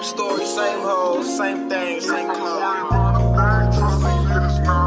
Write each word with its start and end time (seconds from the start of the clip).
Same 0.00 0.16
story, 0.16 0.46
same 0.46 0.80
hoes, 0.80 1.36
same 1.36 1.68
thing, 1.68 2.00
same 2.00 2.30
clothes. 2.30 2.62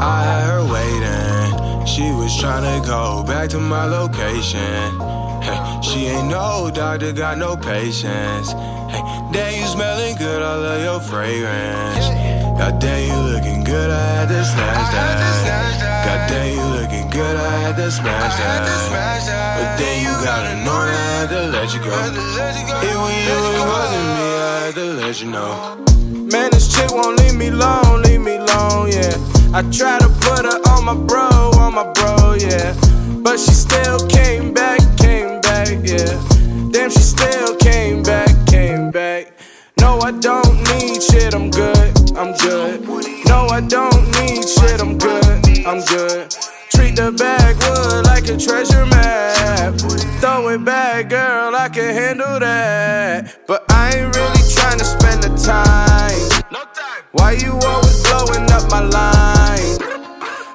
I 0.02 0.22
had 0.26 0.42
her 0.50 0.64
waiting. 0.74 1.86
She 1.86 2.10
was 2.10 2.36
trying 2.36 2.64
to 2.64 2.84
go 2.84 3.22
back 3.22 3.48
to 3.50 3.60
my 3.60 3.84
location. 3.84 4.98
Hey, 5.40 5.80
she 5.82 6.06
ain't 6.06 6.26
no 6.26 6.68
doctor, 6.74 7.12
got 7.12 7.38
no 7.38 7.56
patience. 7.56 8.50
Hey, 8.90 9.02
damn, 9.30 9.54
you 9.54 9.66
smelling 9.68 10.16
good, 10.16 10.42
I 10.42 10.56
love 10.56 10.82
your 10.82 11.00
fragrance. 11.00 12.08
God 12.58 12.80
damn, 12.80 13.06
you 13.06 13.16
looking 13.34 13.62
good, 13.62 13.90
I 13.90 14.02
had 14.16 14.28
to 14.30 14.44
snatch 14.44 14.90
that. 14.94 16.06
God 16.06 16.28
damn, 16.28 16.56
you 16.56 16.64
looking 16.74 16.83
good, 17.14 17.36
I 17.36 17.56
had 17.62 17.76
to 17.76 17.90
smash 17.90 18.36
that. 18.38 18.66
But 19.56 19.78
then 19.78 20.02
you 20.02 20.12
gotta 20.26 20.54
know 20.66 20.80
that 20.82 20.98
I 20.98 21.14
had 21.20 21.28
to 21.30 21.42
let 21.54 21.72
you 21.72 21.80
go. 21.80 21.94
It 21.94 22.96
was 22.98 23.14
you, 23.26 23.38
it 23.54 23.66
wasn't 23.70 24.08
me, 24.18 24.28
I 24.34 24.58
had 24.66 24.74
to 24.74 24.86
let 24.98 25.22
you 25.22 25.30
know. 25.30 25.78
Man, 26.32 26.50
this 26.50 26.74
chick 26.74 26.90
won't 26.90 27.18
leave 27.20 27.36
me 27.36 27.48
alone, 27.48 28.02
leave 28.02 28.20
me 28.20 28.36
alone, 28.36 28.90
yeah. 28.90 29.14
I 29.54 29.62
try 29.70 29.98
to 29.98 30.08
put 30.26 30.42
her 30.44 30.58
on 30.72 30.84
my 30.90 30.94
bro, 30.94 31.30
on 31.62 31.74
my 31.74 31.86
bro, 31.92 32.34
yeah. 32.34 32.74
But 33.22 33.38
she 33.38 33.54
still 33.54 33.98
came 34.08 34.52
back, 34.52 34.80
came 34.98 35.40
back, 35.40 35.68
yeah. 35.86 36.18
Damn, 36.72 36.90
she 36.90 37.04
still 37.14 37.56
came 37.56 38.02
back, 38.02 38.30
came 38.46 38.90
back. 38.90 39.32
No, 39.78 40.00
I 40.00 40.10
don't 40.10 40.56
need 40.74 41.00
shit, 41.00 41.32
I'm 41.32 41.50
good, 41.50 41.92
I'm 42.18 42.34
good. 42.42 42.82
No, 43.30 43.46
I 43.58 43.60
don't 43.60 44.02
need 44.18 44.42
shit, 44.48 44.80
I'm 44.80 44.98
good, 44.98 45.64
I'm 45.64 45.80
good. 45.84 46.34
Treat 46.74 46.96
the 46.96 47.12
backwood 47.12 48.04
like 48.06 48.28
a 48.28 48.36
treasure 48.36 48.86
map. 48.86 49.74
Throw 50.20 50.48
it 50.48 50.64
back, 50.64 51.08
girl, 51.08 51.54
I 51.54 51.68
can 51.68 51.94
handle 51.94 52.40
that. 52.40 53.38
But 53.46 53.64
I 53.70 53.96
ain't 53.96 54.16
really 54.16 54.44
trying 54.52 54.78
to 54.78 54.84
spend 54.84 55.22
the 55.22 55.32
time. 55.38 55.94
Why 57.12 57.32
you 57.32 57.52
always 57.52 58.02
blowing 58.02 58.50
up 58.50 58.68
my 58.70 58.80
line? 58.80 59.78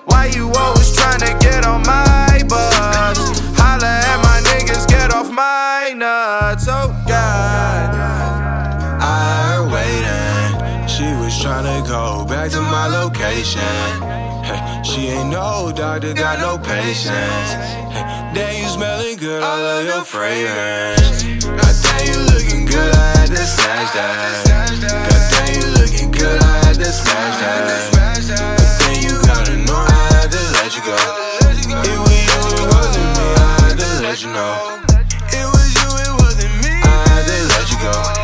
Why 0.06 0.32
you 0.36 0.52
always 0.52 0.92
trying 0.92 1.22
to 1.22 1.38
get 1.40 1.66
on 1.66 1.82
my 1.84 2.44
bus? 2.48 3.20
Holla 3.58 3.86
at 3.86 4.18
my 4.22 4.42
niggas, 4.50 4.88
get 4.88 5.14
off 5.14 5.32
my 5.32 5.79
back 12.50 12.58
to 12.58 12.62
my 12.62 12.88
location. 12.88 13.62
Hey, 14.44 14.82
she 14.84 15.08
ain't 15.08 15.30
no 15.30 15.72
doctor, 15.76 16.14
got 16.14 16.40
no 16.40 16.58
patience. 16.58 17.10
Hey, 17.94 18.32
damn, 18.34 18.62
you 18.62 18.68
smelling 18.70 19.18
good, 19.18 19.44
I 19.44 19.62
love 19.62 19.86
your 19.86 20.04
fragrance. 20.04 21.24
God 21.44 21.76
damn, 21.84 22.08
you 22.08 22.20
looking 22.34 22.66
good, 22.66 22.96
I 22.96 23.18
had 23.18 23.30
to 23.30 23.46
snatch 23.46 23.94
that. 23.94 24.46
God 24.50 25.24
damn, 25.32 25.62
you 25.62 25.68
looking 25.80 26.12
good, 26.12 26.42
I 26.42 26.66
had 26.66 26.76
to 26.76 26.92
smash 26.92 27.40
that. 27.40 27.92
But 28.58 28.80
then 28.80 29.04
you 29.04 29.16
gotta 29.28 29.58
know 29.58 29.78
I 29.78 30.08
had 30.14 30.32
to 30.32 30.42
let 30.58 30.76
you 30.76 30.82
go. 30.82 30.98
It 31.46 32.00
was 32.00 32.18
you, 32.26 32.42
it 32.58 32.68
wasn't 32.74 33.10
me, 33.18 33.28
I 33.38 33.50
had 33.62 33.78
to 33.78 33.90
let 34.02 34.18
you 34.24 34.32
know. 34.34 34.54
It 35.38 35.46
was 35.46 35.70
you, 35.78 35.90
it 36.06 36.14
wasn't 36.22 36.54
me, 36.64 36.74
I 36.82 36.98
had 37.10 37.26
to 37.26 37.38
let 37.54 37.72
you 37.72 37.78
go. 37.84 38.19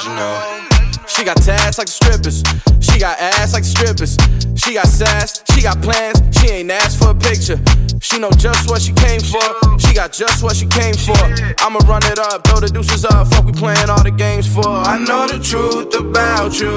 She 0.00 1.24
got 1.24 1.36
tats 1.42 1.76
like 1.76 1.86
the 1.86 1.92
strippers. 1.92 2.42
She 2.80 2.98
got 2.98 3.20
ass 3.20 3.52
like 3.52 3.64
the 3.64 3.68
strippers. 3.68 4.16
She 4.56 4.74
got 4.74 4.86
sass. 4.86 5.42
She 5.52 5.62
got 5.62 5.82
plans. 5.82 6.22
She 6.38 6.48
ain't 6.48 6.70
asked 6.70 6.98
for 6.98 7.10
a 7.10 7.14
picture. 7.14 7.60
She 8.00 8.18
know 8.18 8.30
just 8.30 8.70
what 8.70 8.80
she 8.80 8.92
came 8.94 9.20
for. 9.20 9.44
She 9.78 9.92
got 9.92 10.12
just 10.12 10.42
what 10.42 10.56
she 10.56 10.66
came 10.66 10.94
for. 10.94 11.20
I'ma 11.58 11.80
run 11.84 12.02
it 12.04 12.18
up, 12.18 12.46
throw 12.46 12.60
the 12.60 12.68
deuces 12.68 13.04
up. 13.04 13.28
Fuck, 13.28 13.44
we 13.44 13.52
playing 13.52 13.90
all 13.90 14.02
the 14.02 14.10
games 14.10 14.48
for. 14.52 14.66
I 14.66 14.96
know 14.98 15.26
the 15.26 15.38
truth 15.38 15.94
about 15.94 16.58
you. 16.58 16.72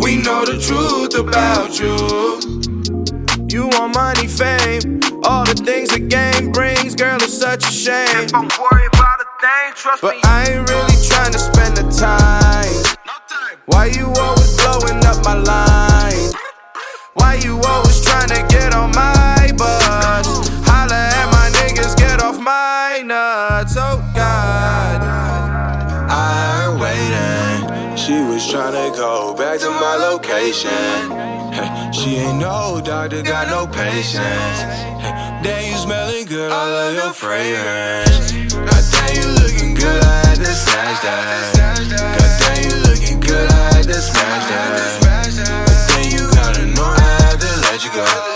We 0.00 0.16
know 0.16 0.44
the 0.44 0.58
truth 0.58 1.14
about 1.14 1.78
you. 1.78 2.79
You 3.50 3.66
want 3.66 3.96
money, 3.96 4.28
fame, 4.28 5.00
all 5.24 5.44
the 5.44 5.60
things 5.66 5.88
the 5.88 5.98
game 5.98 6.52
brings. 6.52 6.94
Girl, 6.94 7.16
it's 7.16 7.36
such 7.36 7.64
a 7.64 7.72
shame. 7.72 8.28
Don't 8.28 8.56
worry 8.60 8.86
about 8.86 9.18
a 9.18 9.26
thing, 9.42 9.74
trust 9.74 10.02
But 10.02 10.14
me. 10.14 10.20
I 10.22 10.50
ain't 10.50 10.70
really 10.70 10.94
trying 11.08 11.32
to 11.32 11.38
spend 11.40 11.76
the 11.76 11.82
time. 11.90 12.96
Why 13.66 13.86
you 13.86 14.06
always 14.20 14.56
blowing 14.56 15.04
up 15.04 15.24
my 15.24 15.34
line? 15.34 16.32
Why 17.14 17.40
you 17.42 17.60
always 17.60 18.00
trying 18.00 18.28
to 18.28 18.46
get 18.54 18.72
on 18.72 18.92
my 18.92 19.50
bus? 19.58 19.79
Hey, 30.40 30.52
she 31.92 32.16
ain't 32.16 32.38
no 32.38 32.80
doctor, 32.82 33.20
got 33.20 33.48
no 33.48 33.66
patience. 33.66 34.16
Damn, 35.44 35.70
you 35.70 35.76
smelling 35.76 36.24
good, 36.24 36.50
I 36.50 36.64
love 36.64 36.94
your 36.94 37.12
fragrance. 37.12 38.32
God 38.50 38.84
damn, 38.90 39.16
you 39.16 39.28
looking 39.42 39.74
good, 39.74 40.02
I 40.02 40.24
had 40.24 40.38
to 40.38 40.46
snatch 40.46 41.02
that. 41.02 42.16
God 42.16 42.32
damn, 42.40 42.64
you 42.64 42.74
looking 42.88 43.20
good, 43.20 43.50
I 43.50 43.74
had 43.74 43.84
to 43.84 43.92
smash 43.92 44.48
that. 44.48 45.66
But 45.66 45.78
then 45.92 46.10
you 46.10 46.30
gotta 46.32 46.64
know 46.68 46.84
I 46.84 47.00
had 47.20 47.38
to 47.38 47.60
let 47.68 47.84
you 47.84 47.90
go. 47.92 48.29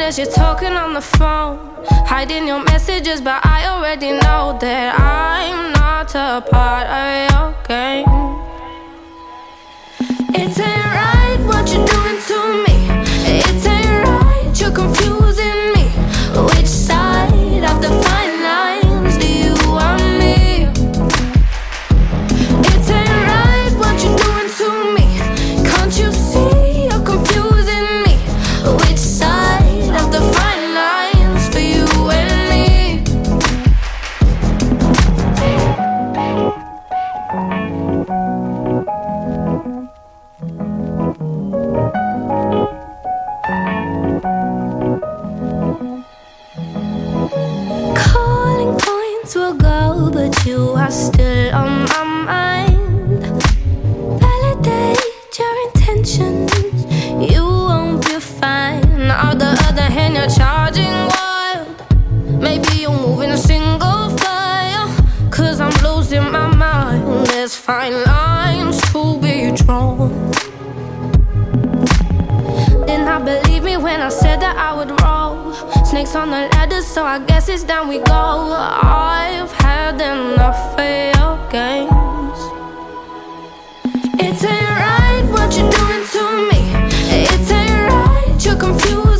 As 0.00 0.18
you're 0.18 0.26
talking 0.26 0.72
on 0.72 0.94
the 0.94 1.00
phone. 1.00 1.58
Hiding 2.06 2.46
your 2.46 2.62
messages, 2.64 3.20
but 3.20 3.44
I 3.44 3.66
already 3.66 4.12
know 4.12 4.56
that 4.60 4.98
I'm 4.98 5.72
not 5.72 6.14
a 6.14 6.40
part 6.48 6.86
of 6.86 7.30
your 7.30 7.54
game. 7.66 8.06
It 10.34 10.58
ain't 10.58 10.91
that 74.10 74.56
I 74.56 74.74
would 74.74 74.90
roll. 75.02 75.52
Snakes 75.84 76.16
on 76.16 76.30
the 76.30 76.48
ladder, 76.52 76.82
so 76.82 77.04
I 77.04 77.20
guess 77.20 77.48
it's 77.48 77.62
down 77.62 77.88
we 77.88 77.98
go. 77.98 78.12
I've 78.12 79.52
had 79.52 79.94
enough 79.94 80.78
of 80.78 81.14
your 81.14 81.36
games. 81.50 82.40
It 84.18 84.42
ain't 84.44 84.68
right 84.82 85.24
what 85.30 85.56
you're 85.56 85.70
doing 85.70 86.04
to 86.14 86.22
me. 86.50 86.60
It 87.14 87.50
ain't 87.52 87.92
right, 87.92 88.44
you're 88.44 88.56
confusing 88.56 89.11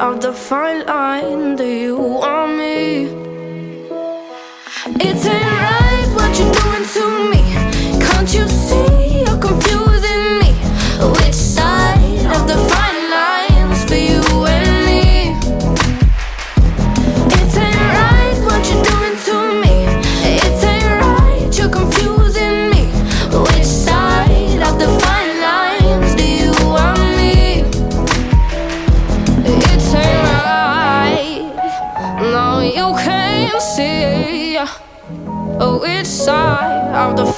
of 0.00 0.20
the 0.22 0.32
fine 0.32 0.86
line. 0.86 1.56
Do 1.56 1.64
you 1.64 1.96
want 1.96 2.29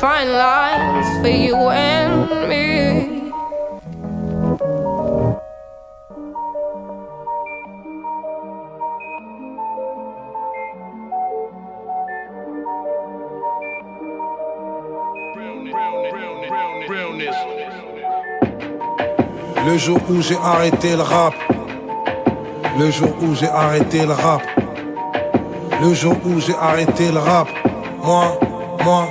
fine 0.02 0.32
lines 0.32 1.20
for 1.22 1.28
you 1.28 1.54
and 1.70 2.48
me. 2.48 3.22
Le 19.64 19.78
jour 19.78 20.00
où 20.10 20.20
j'ai 20.20 20.36
arrêté 20.36 20.96
le 20.96 21.02
rap. 21.02 21.34
Le 22.76 22.90
jour 22.90 23.14
où 23.22 23.36
j'ai 23.36 23.46
arrêté 23.46 24.04
le 24.04 24.14
rap. 24.14 24.42
Le 25.80 25.94
jour 25.94 26.16
où 26.24 26.40
j'ai 26.40 26.56
arrêté 26.56 27.12
le 27.12 27.20
rap. 27.20 27.46
Moi, 28.02 28.36
moi, 28.84 29.06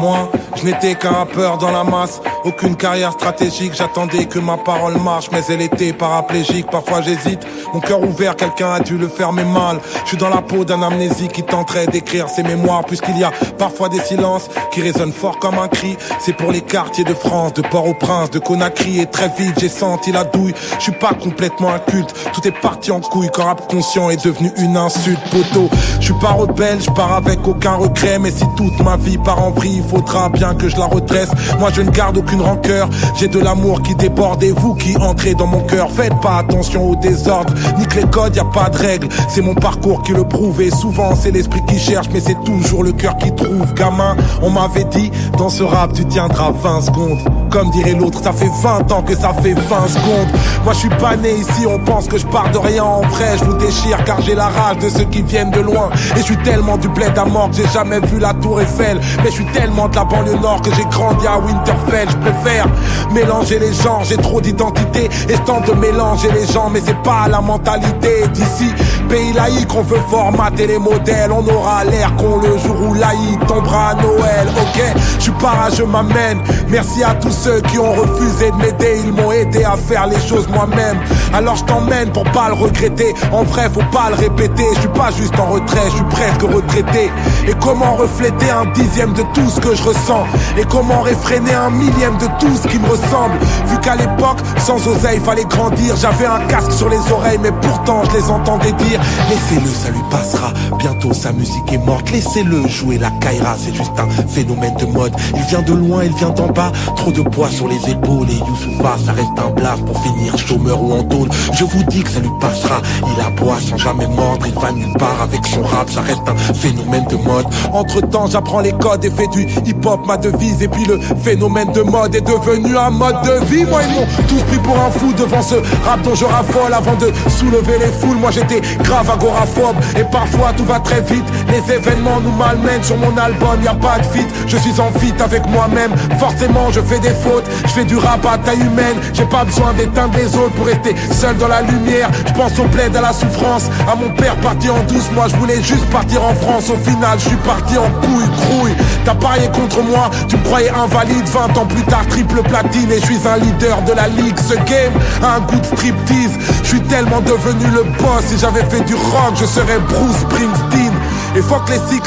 moi, 0.00 0.30
je 0.56 0.64
n'étais 0.64 0.94
qu'un 0.94 1.10
rappeur 1.10 1.58
dans 1.58 1.70
la 1.70 1.84
masse. 1.84 2.20
Aucune 2.42 2.74
carrière 2.74 3.12
stratégique, 3.12 3.74
j'attendais 3.74 4.24
que 4.24 4.38
ma 4.38 4.56
parole 4.56 4.96
marche, 4.98 5.28
mais 5.30 5.42
elle 5.50 5.60
était 5.60 5.92
paraplégique. 5.92 6.70
Parfois 6.70 7.02
j'hésite, 7.02 7.46
mon 7.74 7.80
cœur 7.80 8.02
ouvert, 8.02 8.34
quelqu'un 8.34 8.72
a 8.72 8.80
dû 8.80 8.96
le 8.96 9.08
fermer 9.08 9.44
mal. 9.44 9.78
Je 10.04 10.08
suis 10.08 10.16
dans 10.16 10.30
la 10.30 10.40
peau 10.40 10.64
d'un 10.64 10.80
amnésique 10.80 11.32
qui 11.32 11.42
tenterait 11.42 11.86
d'écrire 11.86 12.30
ses 12.30 12.42
mémoires, 12.42 12.84
puisqu'il 12.86 13.18
y 13.18 13.24
a 13.24 13.30
parfois 13.58 13.90
des 13.90 14.00
silences 14.00 14.48
qui 14.72 14.80
résonnent 14.80 15.12
fort 15.12 15.38
comme 15.38 15.58
un 15.58 15.68
cri. 15.68 15.98
C'est 16.18 16.32
pour 16.32 16.50
les 16.50 16.62
quartiers 16.62 17.04
de 17.04 17.12
France, 17.12 17.52
de 17.52 17.60
Port-au-Prince, 17.60 18.30
de 18.30 18.38
Conakry, 18.38 19.00
et 19.00 19.06
très 19.06 19.28
vite 19.28 19.60
j'ai 19.60 19.68
senti 19.68 20.10
la 20.10 20.24
douille. 20.24 20.54
Je 20.78 20.84
suis 20.84 20.92
pas 20.92 21.12
complètement 21.12 21.70
inculte, 21.74 22.14
tout 22.32 22.48
est 22.48 22.58
parti 22.58 22.90
en 22.90 23.00
couille 23.00 23.28
quand 23.34 23.44
rap 23.44 23.68
conscient 23.68 24.08
est 24.08 24.24
devenu 24.24 24.50
une 24.56 24.78
insulte, 24.78 25.20
poteau. 25.30 25.68
Je 26.00 26.06
suis 26.06 26.20
pas 26.20 26.32
rebelle, 26.32 26.80
je 26.80 26.90
pars 26.90 27.12
avec 27.12 27.46
aucun 27.46 27.74
regret, 27.74 28.18
mais 28.18 28.30
si 28.30 28.44
toute 28.56 28.80
ma 28.80 28.96
vie 28.96 29.18
part 29.18 29.42
en 29.42 29.50
vrille, 29.50 29.82
il 29.84 29.88
faudra 29.90 30.30
bien 30.30 30.54
que 30.54 30.70
je 30.70 30.78
la 30.78 30.86
redresse. 30.86 31.30
Moi 31.58 31.68
je 31.74 31.82
ne 31.82 31.90
garde 31.90 32.16
rancœur, 32.38 32.88
j'ai 33.18 33.28
de 33.28 33.38
l'amour 33.38 33.82
qui 33.82 33.94
déborde 33.94 34.42
et 34.42 34.52
vous 34.52 34.74
qui 34.74 34.96
entrez 34.96 35.34
dans 35.34 35.46
mon 35.46 35.60
cœur. 35.60 35.90
Faites 35.90 36.18
pas 36.20 36.38
attention 36.38 36.90
au 36.90 36.96
désordre, 36.96 37.52
nique 37.78 37.94
les 37.94 38.04
codes, 38.04 38.36
y 38.36 38.40
a 38.40 38.44
pas 38.44 38.68
de 38.68 38.78
règles. 38.78 39.08
C'est 39.28 39.42
mon 39.42 39.54
parcours 39.54 40.02
qui 40.02 40.12
le 40.12 40.24
prouve 40.24 40.60
et 40.60 40.70
souvent 40.70 41.14
c'est 41.14 41.30
l'esprit 41.30 41.60
qui 41.66 41.78
cherche, 41.78 42.08
mais 42.12 42.20
c'est 42.20 42.42
toujours 42.44 42.84
le 42.84 42.92
cœur 42.92 43.16
qui 43.16 43.34
trouve. 43.34 43.74
Gamin, 43.74 44.16
on 44.42 44.50
m'avait 44.50 44.84
dit, 44.84 45.10
dans 45.36 45.48
ce 45.48 45.62
rap 45.62 45.92
tu 45.92 46.04
tiendras 46.06 46.52
20 46.52 46.80
secondes. 46.82 47.18
Comme 47.50 47.70
dirait 47.70 47.94
l'autre, 47.94 48.22
ça 48.22 48.32
fait 48.32 48.50
20 48.62 48.92
ans 48.92 49.02
que 49.02 49.16
ça 49.16 49.32
fait 49.42 49.54
20 49.54 49.88
secondes. 49.88 50.28
Moi 50.64 50.72
je 50.72 50.78
suis 50.78 50.88
pas 50.88 51.16
né 51.16 51.34
ici, 51.34 51.66
on 51.66 51.78
pense 51.84 52.06
que 52.06 52.16
je 52.16 52.26
pars 52.26 52.50
de 52.52 52.58
rien 52.58 52.84
en 52.84 53.00
vrai. 53.02 53.36
Je 53.38 53.44
vous 53.44 53.54
déchire 53.54 54.02
car 54.04 54.20
j'ai 54.20 54.34
la 54.34 54.48
rage 54.48 54.78
de 54.78 54.88
ceux 54.88 55.04
qui 55.04 55.22
viennent 55.22 55.50
de 55.50 55.60
loin. 55.60 55.90
Et 56.16 56.20
je 56.20 56.24
suis 56.24 56.36
tellement 56.38 56.76
du 56.76 56.88
bled 56.88 57.16
à 57.18 57.24
mort 57.24 57.50
que 57.50 57.56
j'ai 57.56 57.68
jamais 57.68 58.00
vu 58.00 58.18
la 58.18 58.34
tour 58.34 58.60
Eiffel. 58.60 59.00
Mais 59.22 59.30
je 59.30 59.34
suis 59.34 59.46
tellement 59.46 59.88
de 59.88 59.96
la 59.96 60.04
banlieue 60.04 60.38
nord 60.40 60.62
que 60.62 60.70
j'ai 60.74 60.84
grandi 60.84 61.26
à 61.26 61.38
Winterfell. 61.38 62.08
Préfère 62.20 62.66
mélanger 63.12 63.58
les 63.58 63.72
genres, 63.72 64.02
j'ai 64.04 64.16
trop 64.16 64.40
d'identité. 64.40 65.08
Et 65.28 65.38
tente 65.46 65.66
de 65.66 65.72
mélanger 65.72 66.30
les 66.32 66.46
gens, 66.46 66.68
mais 66.70 66.80
c'est 66.84 67.02
pas 67.02 67.28
la 67.28 67.40
mentalité 67.40 68.26
d'ici. 68.32 68.72
Pays 69.08 69.32
laïque, 69.32 69.74
on 69.74 69.82
veut 69.82 70.00
formater 70.08 70.66
les 70.66 70.78
modèles. 70.78 71.32
On 71.32 71.46
aura 71.46 71.84
l'air 71.84 72.14
qu'on 72.16 72.36
le 72.36 72.58
jour 72.58 72.76
où 72.88 72.94
laïque 72.94 73.46
tombera 73.46 73.90
à 73.90 73.94
Noël. 73.94 74.48
Ok, 74.60 74.82
je 75.18 75.22
suis 75.22 75.32
pas 75.32 75.68
je 75.76 75.82
m'amène. 75.82 76.40
Merci 76.68 77.02
à 77.02 77.14
tous 77.14 77.32
ceux 77.32 77.60
qui 77.62 77.78
ont 77.78 77.92
refusé 77.92 78.50
de 78.50 78.56
m'aider. 78.56 79.00
Ils 79.04 79.12
m'ont 79.12 79.32
aidé 79.32 79.64
à 79.64 79.76
faire 79.76 80.06
les 80.06 80.20
choses 80.20 80.48
moi-même. 80.48 80.98
Alors 81.34 81.56
je 81.56 81.64
t'emmène 81.64 82.10
pour 82.12 82.24
pas 82.24 82.48
le 82.48 82.54
regretter. 82.54 83.14
En 83.32 83.42
vrai, 83.42 83.68
faut 83.72 83.80
pas 83.92 84.10
le 84.10 84.16
répéter. 84.16 84.64
Je 84.74 84.80
suis 84.80 84.88
pas 84.88 85.10
juste 85.10 85.38
en 85.38 85.46
retrait, 85.46 85.84
je 85.90 85.96
suis 85.96 86.04
presque 86.04 86.42
retraité. 86.42 87.10
Et 87.48 87.54
comment 87.60 87.94
refléter 87.94 88.50
un 88.50 88.66
dixième 88.72 89.12
de 89.12 89.22
tout 89.34 89.48
ce 89.48 89.60
que 89.60 89.74
je 89.74 89.82
ressens? 89.82 90.24
Et 90.58 90.64
comment 90.64 91.00
réfréner 91.02 91.52
un 91.52 91.70
millième 91.70 92.09
de 92.18 92.26
tout 92.38 92.54
ce 92.56 92.68
qui 92.68 92.78
me 92.78 92.88
ressemble 92.88 93.38
Vu 93.66 93.78
qu'à 93.80 93.94
l'époque, 93.96 94.38
sans 94.58 94.76
oseille, 94.88 95.20
fallait 95.20 95.44
grandir. 95.44 95.94
J'avais 95.96 96.26
un 96.26 96.40
casque 96.46 96.72
sur 96.72 96.88
les 96.88 97.12
oreilles, 97.12 97.38
mais 97.42 97.52
pourtant 97.52 98.02
je 98.04 98.18
les 98.18 98.30
entendais 98.30 98.72
dire 98.72 99.00
Laissez-le, 99.28 99.68
ça 99.68 99.90
lui 99.90 100.02
passera. 100.10 100.52
Bientôt 100.78 101.12
sa 101.12 101.32
musique 101.32 101.72
est 101.72 101.78
morte. 101.78 102.10
Laissez-le 102.10 102.66
jouer 102.68 102.98
la 102.98 103.10
Kaira, 103.20 103.56
c'est 103.58 103.74
juste 103.74 103.92
un 103.98 104.08
phénomène 104.28 104.74
de 104.76 104.86
mode. 104.86 105.12
Il 105.34 105.42
vient 105.42 105.62
de 105.62 105.74
loin, 105.74 106.04
il 106.04 106.14
vient 106.14 106.30
d'en 106.30 106.48
bas. 106.48 106.72
Trop 106.96 107.12
de 107.12 107.22
poids 107.22 107.50
sur 107.50 107.68
les 107.68 107.90
épaules. 107.90 108.28
Et 108.30 108.38
Youssoufa, 108.38 108.96
ça 109.04 109.12
reste 109.12 109.38
un 109.38 109.50
blast 109.50 109.84
pour 109.84 110.00
finir 110.02 110.36
chômeur 110.38 110.82
ou 110.82 110.92
en. 110.92 111.04
Je 111.52 111.64
vous 111.64 111.82
dis 111.84 112.02
que 112.02 112.10
ça 112.10 112.20
lui 112.20 112.30
passera. 112.40 112.80
Il 113.02 113.20
aboie 113.24 113.58
sans 113.60 113.76
jamais 113.76 114.06
mordre. 114.06 114.46
Il 114.46 114.54
va 114.54 114.72
nulle 114.72 114.96
part 114.96 115.20
avec 115.22 115.44
son 115.46 115.62
rap, 115.62 115.90
ça 115.90 116.00
reste 116.00 116.22
un 116.26 116.54
phénomène 116.54 117.04
de 117.06 117.16
mode. 117.16 117.46
Entre 117.72 118.00
temps, 118.00 118.26
j'apprends 118.26 118.60
les 118.60 118.72
codes 118.72 119.04
et 119.04 119.10
fais 119.10 119.26
du 119.28 119.42
hip-hop 119.66 120.06
ma 120.06 120.16
devise. 120.16 120.62
Et 120.62 120.68
puis 120.68 120.84
le 120.84 120.98
phénomène 121.22 121.72
de 121.72 121.82
mode 121.82 121.99
est 122.06 122.20
devenu 122.20 122.76
un 122.76 122.90
mode 122.90 123.16
de 123.22 123.44
vie. 123.46 123.64
Moi, 123.64 123.80
ils 123.86 123.94
m'ont 123.94 124.06
tous 124.26 124.42
pris 124.44 124.58
pour 124.58 124.76
un 124.78 124.90
fou 124.90 125.12
devant 125.12 125.42
ce 125.42 125.56
rap 125.84 126.00
dont 126.02 126.14
je 126.14 126.24
raffole 126.24 126.72
avant 126.72 126.94
de 126.94 127.12
soulever 127.28 127.78
les 127.78 127.92
foules. 127.92 128.16
Moi, 128.16 128.30
j'étais 128.30 128.60
grave 128.82 129.10
agoraphobe. 129.10 129.76
Et 129.98 130.04
parfois, 130.04 130.52
tout 130.56 130.64
va 130.64 130.80
très 130.80 131.00
vite. 131.02 131.24
Les 131.48 131.74
événements 131.74 132.20
nous 132.20 132.32
malmènent. 132.32 132.82
Sur 132.82 132.96
mon 132.96 133.16
album, 133.16 133.62
y 133.62 133.68
a 133.68 133.74
pas 133.74 133.98
de 133.98 134.06
fit. 134.06 134.26
Je 134.46 134.56
suis 134.56 134.80
en 134.80 134.90
fit 134.98 135.14
avec 135.22 135.46
moi-même. 135.46 135.92
Forcément, 136.18 136.70
je 136.72 136.80
fais 136.80 136.98
des 136.98 137.10
fautes. 137.10 137.44
Je 137.64 137.70
fais 137.70 137.84
du 137.84 137.96
rap 137.96 138.24
à 138.24 138.38
taille 138.38 138.60
humaine. 138.60 138.96
J'ai 139.12 139.26
pas 139.26 139.44
besoin 139.44 139.72
d'éteindre 139.74 140.16
les 140.16 140.34
autres 140.36 140.54
pour 140.54 140.66
rester 140.66 140.94
seul 141.12 141.36
dans 141.36 141.48
la 141.48 141.62
lumière. 141.62 142.10
Je 142.26 142.32
pense 142.32 142.58
au 142.58 142.64
plaid, 142.64 142.94
à 142.96 143.00
la 143.00 143.12
souffrance. 143.12 143.64
À 143.90 143.94
mon 143.94 144.10
père 144.14 144.36
parti 144.36 144.70
en 144.70 144.82
douce. 144.84 145.10
Moi, 145.14 145.26
je 145.28 145.36
voulais 145.36 145.62
juste 145.62 145.84
partir 145.90 146.24
en 146.24 146.34
France. 146.34 146.70
Au 146.70 146.76
final, 146.76 147.18
je 147.18 147.28
suis 147.28 147.36
parti 147.38 147.76
en 147.76 147.90
couille, 148.00 148.30
crouille. 148.42 148.74
T'as 149.04 149.14
parié 149.14 149.48
contre 149.48 149.82
moi. 149.82 150.10
Tu 150.28 150.36
me 150.36 150.44
croyais 150.44 150.70
invalide. 150.70 151.26
20 151.30 151.58
ans 151.58 151.66
plus 151.66 151.82
tard, 151.82 151.89
triple 152.08 152.42
platine. 152.42 152.90
Et 152.92 153.00
je 153.00 153.06
suis 153.06 153.28
un 153.28 153.36
leader 153.36 153.82
de 153.82 153.92
la 153.92 154.08
ligue. 154.08 154.38
Ce 154.38 154.54
game 154.54 154.92
a 155.22 155.36
un 155.36 155.40
goût 155.40 155.58
de 155.58 155.66
striptease. 155.66 156.38
Je 156.62 156.68
suis 156.68 156.82
tellement 156.82 157.20
devenu 157.20 157.66
le 157.74 157.82
boss. 157.98 158.24
Si 158.26 158.38
j'avais 158.38 158.64
fait 158.64 158.82
du 158.82 158.94
rock, 158.94 159.34
je 159.36 159.44
serais 159.44 159.78
Bruce 159.88 160.16
Springsteen. 160.20 160.92
Et 161.36 161.42
Fuck 161.42 161.68
les 161.68 161.76
16 161.76 162.00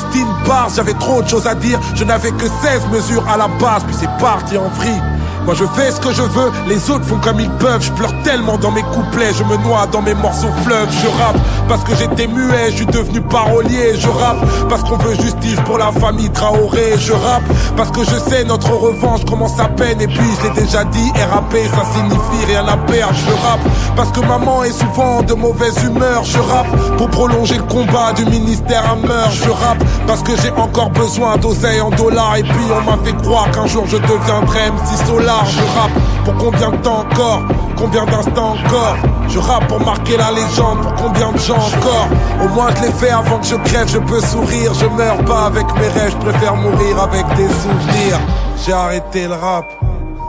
bars, 0.46 0.70
j'avais 0.76 0.94
trop 0.94 1.22
de 1.22 1.28
choses 1.28 1.48
à 1.48 1.56
dire. 1.56 1.80
Je 1.96 2.04
n'avais 2.04 2.32
que 2.32 2.46
16 2.46 2.88
mesures 2.92 3.28
à 3.30 3.38
la 3.38 3.48
base, 3.48 3.84
puis 3.86 3.96
c'est 3.98 4.10
parti 4.20 4.58
en 4.58 4.68
vrille. 4.70 5.02
Moi 5.46 5.56
je 5.56 5.66
fais 5.76 5.92
ce 5.92 6.00
que 6.00 6.14
je 6.14 6.22
veux, 6.22 6.52
les 6.68 6.90
autres 6.90 7.06
font 7.06 7.18
comme 7.18 7.40
ils 7.40 7.50
peuvent. 7.52 7.82
Je 7.82 7.92
pleure 7.92 8.14
tellement 8.24 8.58
dans 8.58 8.72
mes 8.72 8.82
couplets, 8.82 9.34
je 9.34 9.44
me 9.44 9.58
noie 9.58 9.88
dans 9.92 10.02
mes 10.02 10.14
morceaux 10.14 10.52
fleuves. 10.64 10.90
Je 10.90 11.08
rappe 11.22 11.38
parce 11.68 11.84
que 11.84 11.94
j'étais 11.96 12.28
muet, 12.28 12.72
je 12.72 12.78
suis 12.78 12.86
devenu 12.86 13.20
parolier. 13.20 13.96
Je 14.00 14.08
rappe 14.08 14.38
parce 14.70 14.84
qu'on 14.84 14.98
veut 14.98 15.16
justice 15.16 15.60
pour 15.66 15.78
la 15.78 15.92
famille 15.92 16.30
Traoré. 16.30 16.94
Je 16.98 17.12
rappe 17.12 17.44
parce 17.76 17.92
que 17.92 18.04
je 18.06 18.18
sais 18.18 18.46
notre 18.46 18.72
revanche 18.72 19.26
commence 19.26 19.60
à 19.60 19.66
peine. 19.66 20.00
Et 20.00 20.08
puis 20.08 20.30
je 20.38 20.48
l'ai 20.48 20.62
déjà 20.62 20.86
dit, 20.86 21.12
RAP 21.32 21.54
ça 21.76 21.84
signifie 21.94 22.46
rien 22.48 22.66
à 22.66 22.78
perdre. 22.78 23.14
Je 23.14 23.32
rappe 23.46 23.68
parce 23.98 24.12
que 24.12 24.22
maman 24.22 24.64
est 24.64 24.72
souvent 24.72 25.24
de 25.24 25.34
mauvaise 25.34 25.84
humeur. 25.84 26.24
Je 26.24 26.40
rappe 26.40 26.68
pour 26.98 27.10
prolonger 27.10 27.58
le 27.58 27.64
combat 27.64 28.14
du 28.14 28.26
ministère 28.26 28.90
à 28.90 28.96
meurtre. 28.96 29.32
Je 29.32 29.50
rappe 29.50 29.84
parce 30.08 30.24
que 30.24 30.32
j'ai 30.42 30.52
encore 30.52 30.92
besoin 30.92 31.36
d'oseille 31.36 31.82
en 31.82 31.90
dollars. 31.90 32.38
Et 32.38 32.44
puis 32.44 32.66
on 32.72 32.90
m'a 32.90 32.98
fait 33.04 33.16
croire 33.22 33.52
qu'un 33.52 33.68
jour 33.68 33.84
je 33.88 33.98
deviendrai 33.98 34.72
MC 34.72 35.06
Solar. 35.06 35.33
Je 35.48 35.80
rappe 35.80 35.92
pour 36.26 36.36
combien 36.38 36.72
de 36.72 36.78
temps 36.78 37.00
encore? 37.00 37.42
Combien 37.78 38.06
d'instants 38.06 38.54
encore? 38.54 38.96
Je 39.28 39.40
rappe 39.40 39.68
pour 39.68 39.80
marquer 39.80 40.18
la 40.18 40.32
légende 40.32 40.82
Pour 40.82 40.94
combien 40.94 41.32
de 41.32 41.38
gens 41.38 41.56
encore? 41.56 42.08
Au 42.44 42.48
moins 42.50 42.70
je 42.76 42.84
l'ai 42.84 42.92
fait 42.92 43.10
avant 43.10 43.40
que 43.40 43.46
je 43.46 43.56
crève 43.56 43.88
Je 43.88 44.00
peux 44.00 44.22
sourire. 44.22 44.74
Je 44.74 44.86
meurs 44.86 45.24
pas 45.26 45.46
avec 45.46 45.66
mes 45.76 45.88
rêves 45.88 46.12
Je 46.12 46.18
préfère 46.18 46.56
mourir 46.56 47.02
avec 47.02 47.26
des 47.36 47.48
souvenirs. 47.48 48.20
J'ai 48.64 48.74
arrêté 48.74 49.28
le 49.28 49.34
rap 49.34 49.66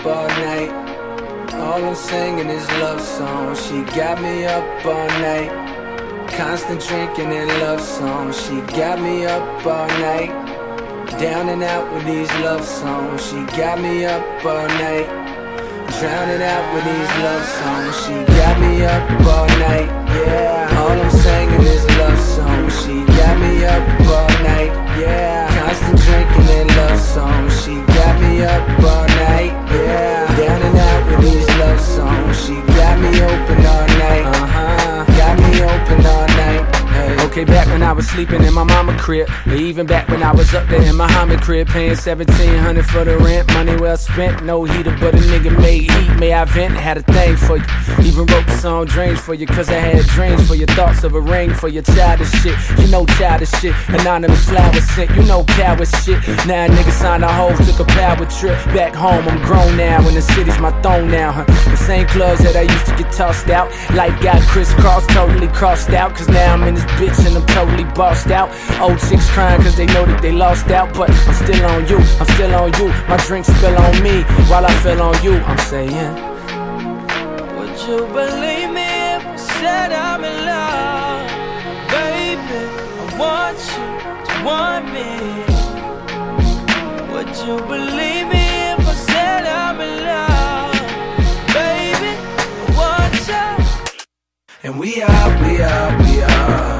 up 0.00 0.06
all 0.06 0.28
night. 0.28 0.70
All 1.54 1.84
I'm 1.84 1.94
singing 1.94 2.48
is 2.48 2.66
love 2.80 3.00
songs. 3.00 3.66
She 3.66 3.82
got 3.96 4.20
me 4.22 4.44
up 4.46 4.86
all 4.86 5.08
night. 5.20 5.50
Constant 6.30 6.80
drinking 6.80 7.32
and 7.32 7.48
love 7.60 7.80
songs. 7.80 8.40
She 8.42 8.60
got 8.78 9.00
me 9.00 9.26
up 9.26 9.66
all 9.66 9.88
night. 9.88 10.30
Down 11.18 11.48
and 11.48 11.62
out 11.62 11.92
with 11.92 12.04
these 12.06 12.32
love 12.40 12.64
songs. 12.64 13.24
She 13.26 13.44
got 13.56 13.80
me 13.80 14.04
up 14.04 14.44
all 14.44 14.68
night. 14.68 15.19
Drowning 16.00 16.40
out 16.40 16.72
with 16.72 16.84
these 16.84 17.12
love 17.22 17.44
songs. 17.44 17.94
She 18.06 18.14
got 18.32 18.58
me 18.58 18.84
up 18.86 19.04
all 19.20 19.46
night. 19.60 19.84
Yeah. 20.16 20.80
All 20.80 20.96
I'm 20.98 21.10
singing 21.10 21.60
is 21.60 21.84
love 21.98 22.18
songs. 22.18 22.72
She 22.80 23.04
got 23.04 23.36
me 23.38 23.66
up 23.66 23.84
all 24.08 24.28
night. 24.42 24.72
Yeah. 24.98 25.46
Constant 25.60 26.00
drinking 26.00 26.48
and 26.56 26.70
love 26.74 26.98
songs. 26.98 27.52
She 27.62 27.74
got 27.92 28.18
me 28.18 28.42
up 28.42 28.66
all 28.80 29.06
night. 29.28 29.52
Yeah. 29.76 30.36
Down 30.38 30.62
and 30.62 30.78
out 30.78 31.06
with 31.10 31.20
these 31.20 31.48
love 31.58 31.80
songs. 31.80 32.46
She 32.46 32.54
got 32.80 32.98
me 32.98 33.20
open 33.20 33.66
all 33.66 33.86
night. 34.00 34.24
Uh 34.24 34.46
huh. 34.56 35.04
Got 35.20 35.36
me 35.36 35.62
open 35.62 36.06
all 36.06 36.26
night. 36.28 36.79
Okay, 37.26 37.44
back 37.44 37.66
when 37.68 37.82
I 37.82 37.92
was 37.92 38.08
sleeping 38.08 38.42
in 38.42 38.54
my 38.54 38.64
mama 38.64 38.96
crib, 38.98 39.28
or 39.46 39.54
even 39.54 39.86
back 39.86 40.08
when 40.08 40.22
I 40.22 40.32
was 40.32 40.54
up 40.54 40.68
there 40.68 40.82
in 40.82 40.96
my 40.96 41.06
Muhammad 41.10 41.42
crib, 41.42 41.68
paying 41.68 41.96
1700 41.96 42.86
for 42.86 43.04
the 43.04 43.18
rent, 43.18 43.46
money 43.54 43.76
well 43.76 43.96
spent, 43.96 44.44
no 44.44 44.64
heater, 44.64 44.96
but 45.00 45.12
a 45.14 45.18
nigga 45.18 45.50
made 45.60 45.90
heat. 45.90 46.10
May 46.18 46.32
I 46.32 46.44
vent? 46.44 46.74
Had 46.74 46.98
a 46.98 47.02
thing 47.02 47.36
for 47.36 47.56
you. 47.56 47.64
Even 48.02 48.26
wrote 48.26 48.46
the 48.46 48.56
song 48.56 48.86
Dreams 48.86 49.20
for 49.20 49.34
you, 49.34 49.46
cause 49.46 49.68
I 49.68 49.74
had 49.74 50.06
dreams 50.06 50.46
for 50.46 50.54
your 50.54 50.68
thoughts 50.68 51.04
of 51.04 51.14
a 51.14 51.20
ring 51.20 51.52
for 51.52 51.68
your 51.68 51.82
childish 51.82 52.30
shit. 52.42 52.56
You 52.78 52.86
know 52.88 53.06
childish 53.18 53.50
shit. 53.60 53.74
Anonymous 53.88 54.48
flowers 54.48 54.84
sent, 54.90 55.10
you 55.16 55.22
know 55.24 55.44
coward 55.44 55.88
shit. 55.88 56.20
Now 56.46 56.68
nigga 56.68 56.92
signed 56.92 57.24
a 57.24 57.28
hoe, 57.28 57.54
took 57.56 57.80
a 57.80 57.84
power 57.84 58.24
trip. 58.26 58.56
Back 58.74 58.94
home, 58.94 59.26
I'm 59.28 59.42
grown 59.42 59.76
now, 59.76 60.06
and 60.06 60.16
the 60.16 60.22
city's 60.22 60.58
my 60.58 60.70
throne 60.80 61.10
now, 61.10 61.32
huh? 61.32 61.44
The 61.44 61.76
same 61.76 62.06
clubs 62.06 62.40
that 62.44 62.56
I 62.56 62.62
used 62.62 62.86
to 62.86 62.96
get 62.96 63.12
tossed 63.12 63.50
out. 63.50 63.68
Life 63.94 64.20
got 64.22 64.40
crisscrossed, 64.42 65.10
totally 65.10 65.48
crossed 65.48 65.90
out, 65.90 66.14
cause 66.14 66.28
now 66.28 66.54
I'm 66.54 66.62
in 66.64 66.76
this 66.76 66.89
bitch 66.98 67.18
and 67.26 67.36
I'm 67.36 67.46
totally 67.46 67.84
bossed 67.94 68.30
out. 68.30 68.48
Old 68.80 68.98
chicks 69.08 69.28
crying 69.30 69.62
cause 69.62 69.76
they 69.76 69.86
know 69.86 70.04
that 70.06 70.20
they 70.22 70.32
lost 70.32 70.68
out, 70.70 70.92
but 70.94 71.10
I'm 71.10 71.34
still 71.34 71.64
on 71.66 71.86
you, 71.88 71.98
I'm 72.20 72.26
still 72.36 72.54
on 72.54 72.72
you. 72.78 72.88
My 73.08 73.16
drink 73.26 73.44
spill 73.46 73.76
on 73.76 74.02
me 74.02 74.22
while 74.50 74.64
I 74.66 74.72
feel 74.82 75.00
on 75.02 75.22
you. 75.22 75.34
I'm 75.34 75.58
saying, 75.58 76.14
Would 77.58 77.76
you 77.88 77.98
believe 78.12 78.70
me 78.70 78.88
if 79.16 79.26
I 79.26 79.36
said 79.36 79.92
I'm 79.92 80.24
in 80.24 80.36
love? 80.46 81.26
Baby, 81.90 82.60
I 83.00 83.18
want 83.22 83.58
you 83.74 83.86
to 84.26 84.34
want 84.44 84.84
me. 84.96 85.10
Would 87.12 87.32
you 87.46 87.56
believe 87.66 88.26
me 88.34 88.46
if 88.74 88.80
I 88.88 88.94
said 88.94 89.44
I'm 89.46 89.80
in 89.80 90.04
love? 90.04 90.72
Baby, 91.54 92.12
I 92.62 92.66
want 92.78 93.14
you. 93.28 93.96
and 94.64 94.78
we 94.78 95.02
are, 95.02 95.28
we 95.44 95.60
are, 95.62 95.98
we 96.02 96.22
are. 96.22 96.79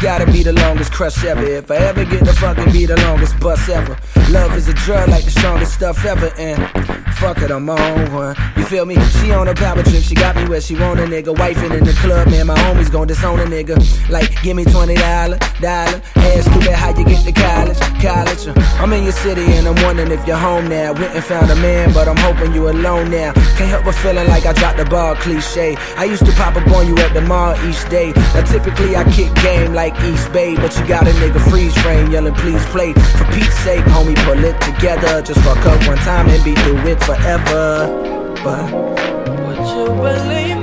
Gotta 0.00 0.26
be 0.30 0.42
the 0.42 0.52
longest 0.52 0.92
crush 0.92 1.24
ever. 1.24 1.42
If 1.42 1.70
I 1.70 1.76
ever 1.76 2.04
get 2.04 2.24
to 2.24 2.32
fucking 2.34 2.72
be 2.72 2.86
the 2.86 2.96
longest 3.02 3.38
bus 3.40 3.68
ever. 3.68 3.98
Love 4.30 4.54
is 4.56 4.68
a 4.68 4.74
drug 4.74 5.08
like 5.08 5.24
the 5.24 5.30
strongest 5.30 5.74
stuff 5.74 6.04
ever, 6.04 6.32
and 6.38 6.62
fuck 7.18 7.38
it, 7.42 7.50
I'm 7.50 7.68
on 7.68 8.12
one. 8.12 8.36
You 8.56 8.64
feel 8.64 8.86
me? 8.86 8.96
She 9.18 9.32
on 9.32 9.48
a 9.48 9.54
power 9.54 9.82
trip, 9.82 10.02
she 10.02 10.14
got 10.14 10.36
me 10.36 10.48
where 10.48 10.60
she 10.60 10.74
want 10.74 11.00
a 11.00 11.04
nigga. 11.04 11.34
Wifing 11.34 11.76
in 11.76 11.84
the 11.84 11.92
club, 11.94 12.28
man, 12.28 12.46
my 12.46 12.54
homies 12.56 12.90
gon' 12.90 13.06
disown 13.06 13.40
a 13.40 13.44
nigga. 13.44 13.76
Like, 14.08 14.30
give 14.42 14.56
me 14.56 14.64
$20, 14.64 14.94
dollar. 15.60 16.00
Ass 16.16 16.44
stupid, 16.44 16.72
how 16.72 16.96
you 16.96 17.04
get 17.04 17.24
to 17.24 17.32
college? 17.32 17.78
College. 18.00 18.46
uh, 18.48 18.78
I'm 18.80 18.92
in 18.92 19.02
your 19.04 19.12
city 19.12 19.44
and 19.56 19.66
I'm 19.66 19.78
wondering 19.84 20.10
if 20.12 20.26
you're 20.26 20.36
home 20.36 20.68
now. 20.68 20.92
Went 20.92 21.14
and 21.14 21.24
found 21.24 21.50
a 21.50 21.56
man, 21.56 21.92
but 21.92 22.08
I'm 22.08 22.16
hoping 22.16 22.54
you 22.54 22.68
alone 22.68 23.10
now. 23.10 23.32
Can't 23.56 23.70
help 23.70 23.84
but 23.84 23.94
feeling 23.96 24.28
like 24.28 24.46
I 24.46 24.52
dropped 24.52 24.78
the 24.78 24.84
ball, 24.84 25.14
cliche. 25.16 25.76
I 25.96 26.04
used 26.04 26.24
to 26.26 26.32
pop 26.32 26.56
up 26.56 26.66
on 26.68 26.86
you 26.86 26.96
at 26.98 27.12
the 27.14 27.22
mall 27.22 27.54
each 27.68 27.88
day. 27.88 28.12
Now 28.34 28.42
typically 28.44 28.96
I 28.96 29.04
kick 29.12 29.34
game 29.42 29.74
like 29.74 29.98
East 30.02 30.32
Bay, 30.32 30.54
but 30.54 30.76
you 30.78 30.86
got 30.86 31.06
a 31.06 31.12
nigga 31.12 31.40
freeze 31.50 31.76
frame 31.82 32.10
yelling, 32.10 32.34
please 32.34 32.64
play. 32.66 32.92
For 32.92 33.24
Pete's 33.32 33.58
sake, 33.66 33.84
homie, 33.94 34.16
pull 34.24 34.42
it 34.44 34.60
together. 34.60 35.22
Just 35.22 35.40
fuck 35.40 35.64
up 35.66 35.86
one 35.86 35.98
time 35.98 36.28
and 36.28 36.42
be 36.44 36.54
through 36.54 36.78
it 36.86 37.00
forever. 37.08 37.88
But 38.44 38.70
Would 39.44 39.62
you 39.72 39.86
believe 40.04 40.57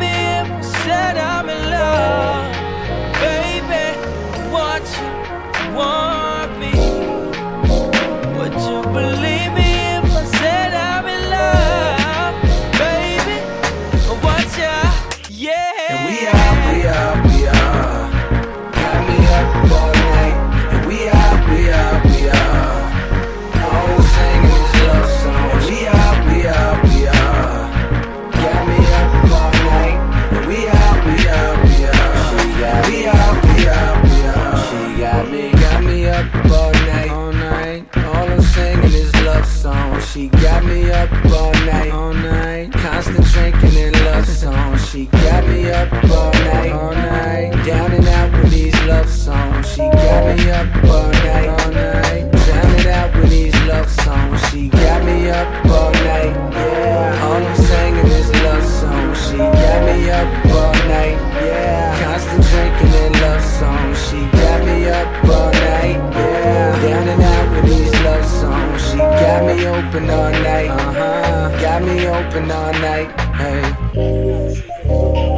me 69.55 69.67
open 69.67 70.09
all 70.09 70.31
night. 70.31 70.69
Uh-huh. 70.69 71.61
Got 71.61 71.83
me 71.83 72.07
open 72.07 72.51
all 72.51 72.73
night. 72.73 73.09
Hey. 73.35 75.34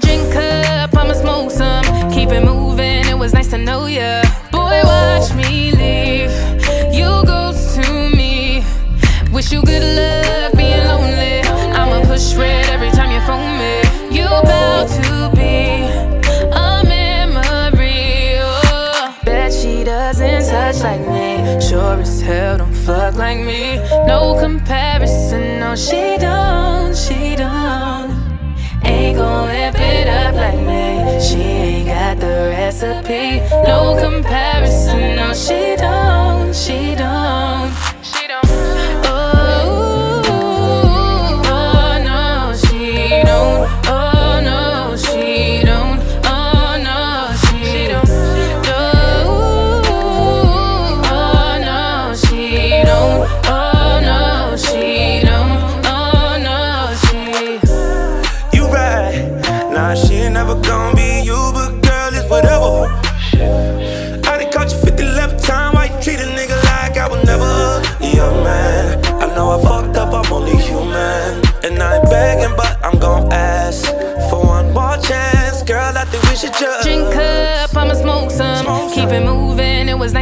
drink 0.00 0.34
up, 0.36 0.96
I'ma 0.96 1.14
smoke 1.14 1.50
some. 1.50 1.84
Keep 2.10 2.30
it 2.30 2.44
moving, 2.44 3.06
it 3.06 3.18
was 3.18 3.32
nice 3.32 3.48
to 3.48 3.58
know 3.58 3.86
ya. 3.86 4.27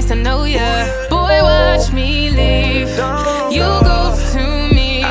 to 0.08 0.14
know 0.14 0.44
ya. 0.44 0.86
Boy, 1.10 1.42
watch 1.42 1.92
me 1.92 2.30
leave. 2.30 2.90
You 3.50 3.66
ghost 3.82 4.34
to 4.34 4.68
me. 4.72 5.04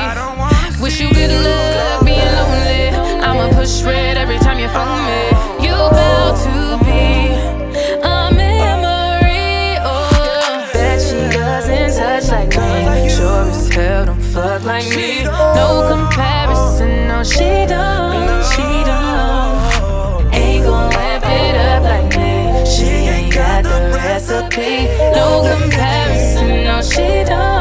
Wish 0.80 1.00
you 1.00 1.12
good 1.12 1.32
luck 1.44 2.04
being 2.04 2.18
lonely. 2.18 2.88
I'ma 3.20 3.50
push 3.54 3.82
red 3.82 4.16
every 4.16 4.38
time 4.38 4.58
you 4.58 4.68
phone 4.68 5.04
me. 5.04 5.22
You 5.66 5.76
bow 5.96 6.32
to 6.44 6.84
be 6.84 7.36
a 8.02 8.30
memory. 8.32 9.76
Oh, 9.84 10.70
she 10.98 11.18
doesn't 11.36 11.90
touch 11.98 12.28
like 12.28 12.56
me. 12.56 13.10
Sure 13.10 13.50
as 13.50 13.68
hell 13.68 14.06
don't 14.06 14.22
fuck 14.22 14.64
like 14.64 14.88
me. 14.96 15.24
No 15.24 15.86
comparison, 15.90 17.08
no, 17.08 17.22
she 17.22 17.66
don't. 17.66 17.95
No 24.56 25.42
comparison, 25.42 26.64
no, 26.64 26.80
she 26.80 27.24
don't. 27.24 27.30
Oh. 27.32 27.55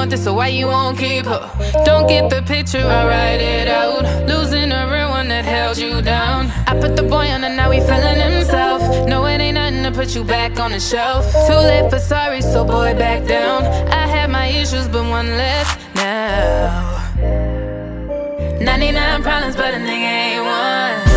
want 0.00 0.10
this, 0.10 0.24
so 0.24 0.32
why 0.32 0.48
you 0.48 0.66
won't 0.66 0.96
keep 0.96 1.26
her? 1.26 1.44
Don't 1.84 2.06
get 2.08 2.30
the 2.30 2.40
picture, 2.40 2.86
I 2.98 3.06
write 3.06 3.42
it 3.42 3.68
out. 3.68 4.02
Losing 4.26 4.72
a 4.72 4.88
real 4.90 5.10
one 5.10 5.28
that 5.28 5.44
held 5.44 5.76
you 5.76 6.00
down. 6.00 6.50
I 6.66 6.72
put 6.80 6.96
the 6.96 7.02
boy 7.02 7.26
on 7.34 7.44
and 7.44 7.54
now 7.54 7.70
he 7.70 7.80
feeling 7.80 8.18
himself. 8.18 8.80
No, 9.06 9.26
it 9.26 9.40
ain't 9.42 9.56
nothing 9.56 9.82
to 9.82 9.92
put 9.92 10.14
you 10.14 10.24
back 10.24 10.58
on 10.58 10.70
the 10.70 10.80
shelf. 10.80 11.24
Too 11.46 11.60
late 11.70 11.90
for 11.90 11.98
sorry, 11.98 12.40
so 12.40 12.64
boy, 12.64 12.94
back 12.94 13.26
down. 13.26 13.66
I 14.02 14.06
had 14.06 14.30
my 14.30 14.46
issues, 14.46 14.88
but 14.88 15.04
one 15.04 15.28
less 15.36 15.68
now. 15.94 16.96
99 18.58 19.22
problems, 19.22 19.54
but 19.54 19.74
a 19.74 19.80
nigga 19.88 20.10
ain't 20.24 20.44
one. 20.44 21.09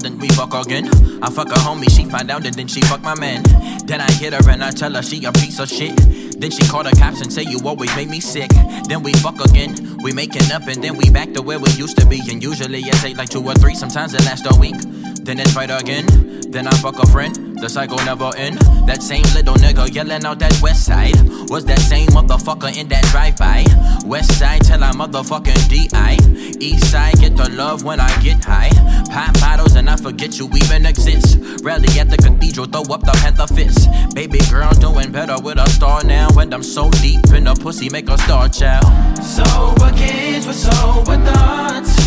Then 0.00 0.18
we 0.18 0.28
fuck 0.28 0.54
again. 0.54 0.86
I 1.22 1.30
fuck 1.30 1.48
a 1.48 1.54
homie, 1.54 1.90
she 1.90 2.04
find 2.04 2.30
out 2.30 2.46
and 2.46 2.54
then 2.54 2.68
she 2.68 2.80
fuck 2.82 3.02
my 3.02 3.18
man. 3.18 3.42
Then 3.86 4.00
I 4.00 4.10
hit 4.12 4.32
her 4.32 4.50
and 4.50 4.62
I 4.62 4.70
tell 4.70 4.92
her 4.94 5.02
she 5.02 5.24
a 5.24 5.32
piece 5.32 5.58
of 5.58 5.68
shit. 5.68 5.96
Then 6.40 6.50
she 6.50 6.66
call 6.68 6.84
the 6.84 6.90
cops 6.92 7.20
and 7.20 7.32
say 7.32 7.42
you 7.42 7.58
always 7.64 7.94
make 7.96 8.08
me 8.08 8.20
sick. 8.20 8.50
Then 8.88 9.02
we 9.02 9.12
fuck 9.14 9.40
again, 9.44 9.98
we 10.02 10.12
making 10.12 10.50
up 10.52 10.66
and 10.68 10.82
then 10.82 10.96
we 10.96 11.10
back 11.10 11.32
to 11.34 11.42
where 11.42 11.58
we 11.58 11.70
used 11.72 11.98
to 11.98 12.06
be. 12.06 12.20
And 12.30 12.42
usually 12.42 12.80
it 12.80 12.94
take 12.94 13.16
like 13.16 13.28
two 13.28 13.44
or 13.44 13.54
three, 13.54 13.74
sometimes 13.74 14.14
it 14.14 14.24
lasts 14.24 14.46
a 14.50 14.58
week. 14.58 14.76
Then 15.22 15.38
it's 15.40 15.52
fight 15.52 15.70
again, 15.70 16.06
then 16.50 16.66
I 16.66 16.70
fuck 16.78 16.98
a 17.02 17.06
friend. 17.06 17.47
The 17.60 17.68
cycle 17.68 17.98
never 18.04 18.30
end. 18.36 18.58
That 18.86 19.02
same 19.02 19.24
little 19.34 19.54
nigga 19.54 19.92
yelling 19.92 20.24
out 20.24 20.38
that 20.38 20.56
west 20.62 20.86
side. 20.86 21.16
Was 21.50 21.64
that 21.64 21.80
same 21.80 22.06
motherfucker 22.08 22.74
in 22.76 22.88
that 22.88 23.04
drive-by? 23.06 23.64
West 24.06 24.38
side 24.38 24.62
till 24.62 24.82
I 24.84 24.92
motherfucking 24.92 25.68
DI. 25.68 26.16
East 26.60 26.90
side 26.92 27.18
get 27.18 27.36
the 27.36 27.50
love 27.50 27.82
when 27.82 27.98
I 27.98 28.08
get 28.22 28.44
high. 28.44 28.70
Pop 29.10 29.34
bottles 29.40 29.74
and 29.74 29.90
I 29.90 29.96
forget 29.96 30.38
you 30.38 30.48
even 30.54 30.86
exist. 30.86 31.38
Rally 31.64 31.88
at 31.98 32.10
the 32.10 32.16
cathedral, 32.16 32.66
throw 32.66 32.94
up 32.94 33.00
the 33.00 33.12
panther 33.22 33.52
fist. 33.52 33.88
Baby 34.14 34.38
girl 34.50 34.70
doing 34.74 35.10
better 35.10 35.42
with 35.42 35.58
a 35.58 35.68
star 35.70 36.04
now. 36.04 36.28
And 36.38 36.54
I'm 36.54 36.62
so 36.62 36.90
deep 37.02 37.26
in 37.34 37.44
the 37.44 37.54
pussy, 37.54 37.90
make 37.90 38.08
a 38.08 38.18
star 38.18 38.48
child. 38.48 38.86
Sober 39.22 39.90
kids 39.96 40.46
with 40.46 40.56
sober 40.56 41.16
thoughts. 41.26 41.98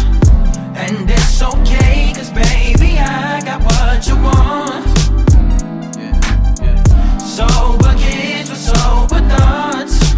And 0.79 1.09
it's 1.11 1.43
okay, 1.43 2.13
cause 2.15 2.31
baby, 2.31 2.97
I 2.97 3.41
got 3.43 3.61
what 3.61 4.07
you 4.07 4.15
want. 4.15 4.90
Sober 7.31 7.95
kids 7.97 8.49
with 8.49 8.59
sober 8.59 9.21
thoughts. 9.29 10.13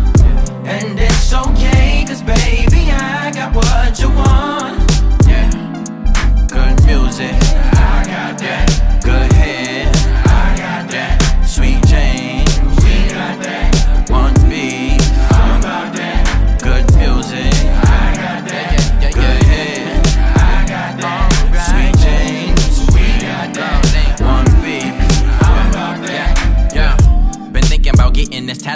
And 0.65 0.99
it's 0.99 1.31
okay, 1.31 2.03
cause 2.07 2.23
baby, 2.23 2.89
I 2.89 3.31
got 3.31 3.53
what 3.53 3.99
you 3.99 4.09
want. 4.09 4.79
Yeah. 5.27 5.51
Good 6.47 6.83
music. 6.87 7.35
I 7.75 8.03
got 8.07 8.39
that. 8.39 9.01
Good 9.05 9.31
head. 9.33 9.92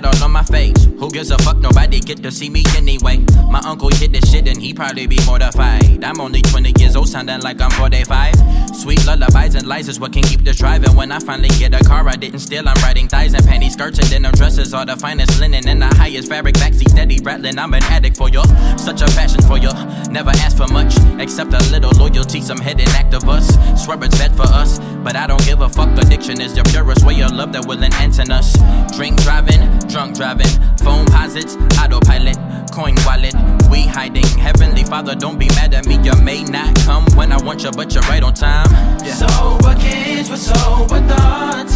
This 0.02 0.12
tattooed 0.12 0.24
on 0.24 0.32
my 0.32 0.44
face. 0.44 0.86
Who 1.00 1.10
gives 1.12 1.32
a 1.32 1.38
fuck? 1.40 1.58
Nobody 1.58 2.00
get 2.00 2.22
to 2.24 2.32
see 2.32 2.50
me 2.50 2.64
anyway. 2.76 3.24
My 3.50 3.62
uncle 3.66 3.90
hit 3.90 4.12
this 4.12 4.32
shit 4.32 4.48
and 4.48 4.62
he 4.62 4.74
probably 4.74 5.08
be 5.08 5.20
mortified. 5.26 6.04
I'm 6.04 6.20
only 6.20 6.42
20 6.42 6.74
years 6.80 6.96
old, 6.96 7.10
sounding 7.10 7.42
like 7.42 7.62
I'm 7.62 7.72
45. 7.72 8.67
Sweet 8.78 9.04
lullabies 9.08 9.56
and 9.56 9.66
lies 9.66 9.90
is 9.90 10.00
what 10.00 10.14
can 10.14 10.22
keep 10.22 10.42
this 10.42 10.60
driving. 10.60 10.96
When 10.96 11.12
I 11.12 11.18
finally 11.18 11.50
get 11.50 11.74
a 11.74 11.84
car, 11.84 12.08
I 12.08 12.16
didn't 12.16 12.42
steal. 12.42 12.70
I'm 12.70 12.76
riding 12.84 13.08
thighs 13.08 13.34
and 13.34 13.44
panty 13.44 13.72
skirts 13.72 13.98
and 13.98 14.08
denim 14.08 14.34
dresses. 14.34 14.72
All 14.72 14.86
the 14.86 14.96
finest 14.96 15.40
linen 15.40 15.68
and 15.68 15.82
the 15.82 15.88
highest 15.88 16.30
fabric. 16.30 16.54
Backseat 16.56 16.92
steady 16.92 17.20
rattling. 17.24 17.58
I'm 17.58 17.74
an 17.74 17.82
addict 17.86 18.16
for 18.18 18.30
you. 18.30 18.44
Such 18.78 19.02
a 19.02 19.06
passion 19.18 19.42
for 19.42 19.58
you. 19.58 19.72
Never 20.12 20.30
ask 20.30 20.58
for 20.58 20.68
much 20.68 20.96
except 21.20 21.54
a 21.54 21.72
little 21.72 21.90
loyalty. 21.98 22.40
Some 22.40 22.62
hidden 22.62 22.88
act 22.90 23.16
of 23.16 23.28
us. 23.28 23.48
Swear 23.84 23.98
it's 24.04 24.16
bad 24.20 24.36
for 24.36 24.48
us, 24.48 24.78
but 25.04 25.16
I 25.16 25.26
don't 25.26 25.44
give 25.44 25.62
a 25.62 25.70
fuck. 25.70 25.90
Addiction 25.98 26.40
is 26.40 26.54
the 26.54 26.64
purest 26.64 27.04
way 27.04 27.20
of 27.22 27.32
love 27.32 27.54
that 27.54 27.66
will 27.66 27.82
enhance 27.82 28.20
in 28.20 28.30
us. 28.30 28.54
Drink 28.96 29.20
driving, 29.24 29.80
drunk 29.90 30.16
driving, 30.16 30.54
phone 30.78 31.08
posits, 31.08 31.56
autopilot, 31.82 32.38
coin 32.78 32.94
wallet. 33.08 33.34
We 33.72 33.88
hiding. 33.88 34.28
Heavenly 34.38 34.84
Father, 34.84 35.16
don't 35.16 35.40
be 35.40 35.48
mad 35.58 35.74
at 35.74 35.88
me. 35.88 35.96
You 36.04 36.14
may 36.22 36.44
not 36.44 36.76
come 36.86 37.06
when 37.16 37.32
I 37.32 37.42
want 37.42 37.64
you, 37.64 37.72
but 37.72 37.92
you're 37.92 38.04
right 38.04 38.22
on 38.22 38.36
time. 38.36 38.70
Yeah. 39.04 39.16
Sober 39.16 39.74
kids 39.80 40.30
with 40.30 40.40
sober 40.40 41.02
thoughts. 41.12 41.76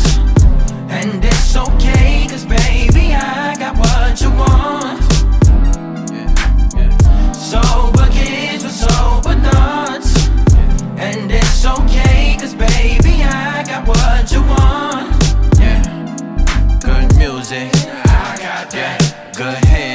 And 0.97 1.25
it's 1.25 1.55
okay, 1.55 2.27
cause 2.29 2.45
baby, 2.45 3.15
I 3.15 3.55
got 3.57 3.73
what 3.81 4.21
you 4.21 4.29
want. 4.41 5.01
Sober 7.35 8.07
kids 8.17 8.63
with 8.63 8.77
sober 8.85 9.35
thoughts. 9.45 10.11
And 11.07 11.31
it's 11.31 11.65
okay, 11.65 12.37
cause 12.39 12.53
baby, 12.53 13.23
I 13.23 13.63
got 13.65 13.87
what 13.87 14.31
you 14.31 14.41
want. 14.53 15.09
Yeah. 15.57 15.81
Good 16.79 17.17
music. 17.17 17.71
I 18.05 18.37
got 18.45 18.69
that. 18.69 19.33
Good 19.35 19.65
head. 19.65 19.90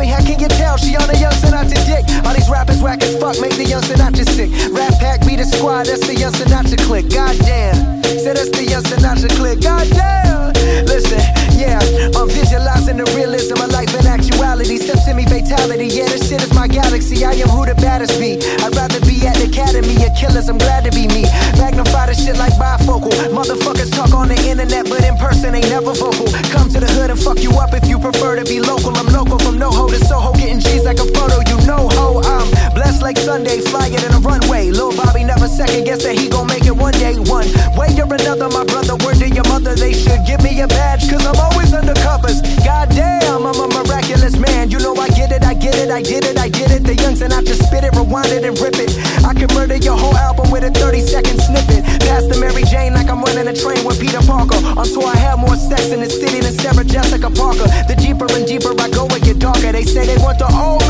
Bobby, 0.00 0.12
how 0.12 0.24
can 0.24 0.40
you 0.40 0.48
tell 0.48 0.78
she 0.78 0.96
on 0.96 1.10
a 1.10 1.18
young 1.18 1.32
Sinatra 1.32 1.76
dick? 1.84 2.08
All 2.24 2.32
these 2.32 2.48
rappers 2.48 2.80
whack 2.80 3.02
as 3.02 3.14
fuck, 3.20 3.38
make 3.38 3.54
the 3.56 3.66
young 3.66 3.82
Sinatra 3.82 4.24
sick. 4.24 4.48
Rap 4.72 4.94
pack, 4.98 5.26
be 5.26 5.36
the 5.36 5.44
squad, 5.44 5.86
that's 5.86 6.06
the 6.06 6.14
young 6.14 6.32
Sinatra 6.32 6.78
click. 6.86 7.10
Goddamn. 7.10 8.02
Say 8.04 8.32
that's 8.32 8.48
the 8.48 8.64
young 8.64 8.82
Sinatra 8.82 9.28
click. 9.36 9.60
Goddamn. 9.60 10.54
Listen, 10.88 11.20
yeah, 11.60 11.78
I'm 12.16 12.28
visualizing 12.28 12.96
the 12.96 13.04
realism 13.12 13.60
of 13.60 13.68
life 13.70 13.92
and 13.92 14.08
actuality. 14.08 14.80
Steps 14.80 15.06
in 15.06 15.16
me 15.16 15.28
fatality. 15.28 15.92
Yeah, 15.92 16.08
this 16.08 16.28
shit 16.28 16.40
is 16.40 16.52
my 16.54 16.66
galaxy. 16.66 17.24
I 17.24 17.36
am 17.36 17.52
who 17.52 17.68
the 17.68 17.76
baddest 17.76 18.16
be. 18.16 18.40
I'd 18.64 18.72
rather 18.72 19.00
be 19.04 19.20
at 19.28 19.36
the 19.36 19.52
academy 19.52 20.00
of 20.00 20.16
killers. 20.16 20.48
I'm 20.48 20.56
glad 20.56 20.88
to 20.88 20.90
be 20.90 21.06
me. 21.12 21.28
Magnify 21.60 22.08
the 22.08 22.16
shit 22.16 22.40
like 22.40 22.56
bifocal. 22.56 23.12
Motherfuckers 23.28 23.92
talk 23.92 24.16
on 24.16 24.28
the 24.28 24.40
internet, 24.48 24.88
but 24.88 25.04
in 25.04 25.16
person 25.20 25.54
ain't 25.54 25.68
never 25.68 25.92
vocal. 25.92 26.32
Come 26.48 26.72
to 26.72 26.80
the 26.80 26.88
hood 26.96 27.12
and 27.12 27.20
fuck 27.20 27.44
you 27.44 27.52
up 27.60 27.76
if 27.76 27.84
you 27.86 28.00
prefer 28.00 28.40
to 28.40 28.44
be 28.48 28.58
local. 28.60 28.96
I'm 28.96 29.12
local 29.12 29.38
from 29.38 29.60
NoHo 29.60 29.92
to 29.92 30.00
Soho, 30.08 30.32
getting 30.32 30.60
G's 30.64 30.88
like 30.88 30.98
a 30.98 31.08
photo. 31.12 31.44
You 31.44 31.60
know 31.68 31.92
ho, 31.92 32.24
I'm 32.24 32.48
blessed 32.72 33.02
like 33.04 33.18
Sunday, 33.20 33.60
flyer 33.60 34.00
than 34.00 34.16
a 34.16 34.20
runway. 34.24 34.72
Lil 34.72 34.96
Bobby 34.96 35.24
never 35.24 35.46
second 35.46 35.84
guess 35.84 36.02
that 36.04 36.16
he 36.16 36.28
gon' 36.28 36.48
make 36.48 36.64
it 36.64 36.76
one 36.76 36.96
day. 36.96 37.20
One 37.28 37.48
way 37.76 37.92
or 38.00 38.08
another, 38.08 38.48
my 38.48 38.64
brother. 38.64 38.96
Word 39.04 39.20
to 39.20 39.28
your 39.28 39.44
mother, 39.52 39.74
they 39.76 39.92
should 39.92 40.24
give 40.24 40.42
me 40.42 40.60
a 40.60 40.66
badge, 40.66 41.04
cause 41.10 41.24
I'm 41.26 41.49
always 41.50 41.72
under 41.74 41.94
covers. 41.94 42.40
Goddamn, 42.64 43.46
I'm 43.46 43.58
a 43.58 43.68
miraculous 43.68 44.36
man. 44.38 44.70
You 44.70 44.78
know 44.78 44.94
I 44.94 45.08
get 45.08 45.32
it, 45.32 45.42
I 45.44 45.54
get 45.54 45.76
it, 45.76 45.90
I 45.90 46.02
get 46.02 46.24
it, 46.24 46.38
I 46.38 46.48
get 46.48 46.70
it. 46.70 46.84
The 46.84 46.94
youngs 46.94 47.20
and 47.22 47.32
I 47.32 47.42
just 47.42 47.66
spit 47.66 47.84
it, 47.84 47.92
rewind 47.94 48.32
it 48.32 48.44
and 48.44 48.58
rip 48.60 48.76
it. 48.76 48.90
I 49.24 49.34
can 49.34 49.48
murder 49.54 49.76
your 49.76 49.96
whole 49.96 50.16
album 50.16 50.50
with 50.50 50.64
a 50.64 50.70
30 50.70 51.00
second 51.00 51.40
snippet. 51.40 51.84
Pass 52.06 52.26
the 52.26 52.38
Mary 52.38 52.62
Jane 52.64 52.94
like 52.94 53.08
I'm 53.08 53.22
running 53.22 53.48
a 53.48 53.54
train 53.54 53.84
with 53.84 54.00
Peter 54.00 54.22
Parker. 54.22 54.58
Until 54.78 55.06
I 55.06 55.16
have 55.16 55.38
more 55.38 55.56
sex 55.56 55.90
in 55.90 56.00
the 56.00 56.10
city 56.10 56.40
than 56.40 56.52
Sarah 56.52 56.84
Jessica 56.84 57.30
Parker. 57.30 57.68
The 57.88 57.96
deeper 57.96 58.26
and 58.30 58.46
deeper 58.46 58.72
I 58.80 58.88
go, 58.90 59.06
it 59.06 59.22
get 59.22 59.38
darker. 59.38 59.72
They 59.72 59.84
say 59.84 60.06
they 60.06 60.18
want 60.22 60.38
the 60.38 60.48
old 60.50 60.86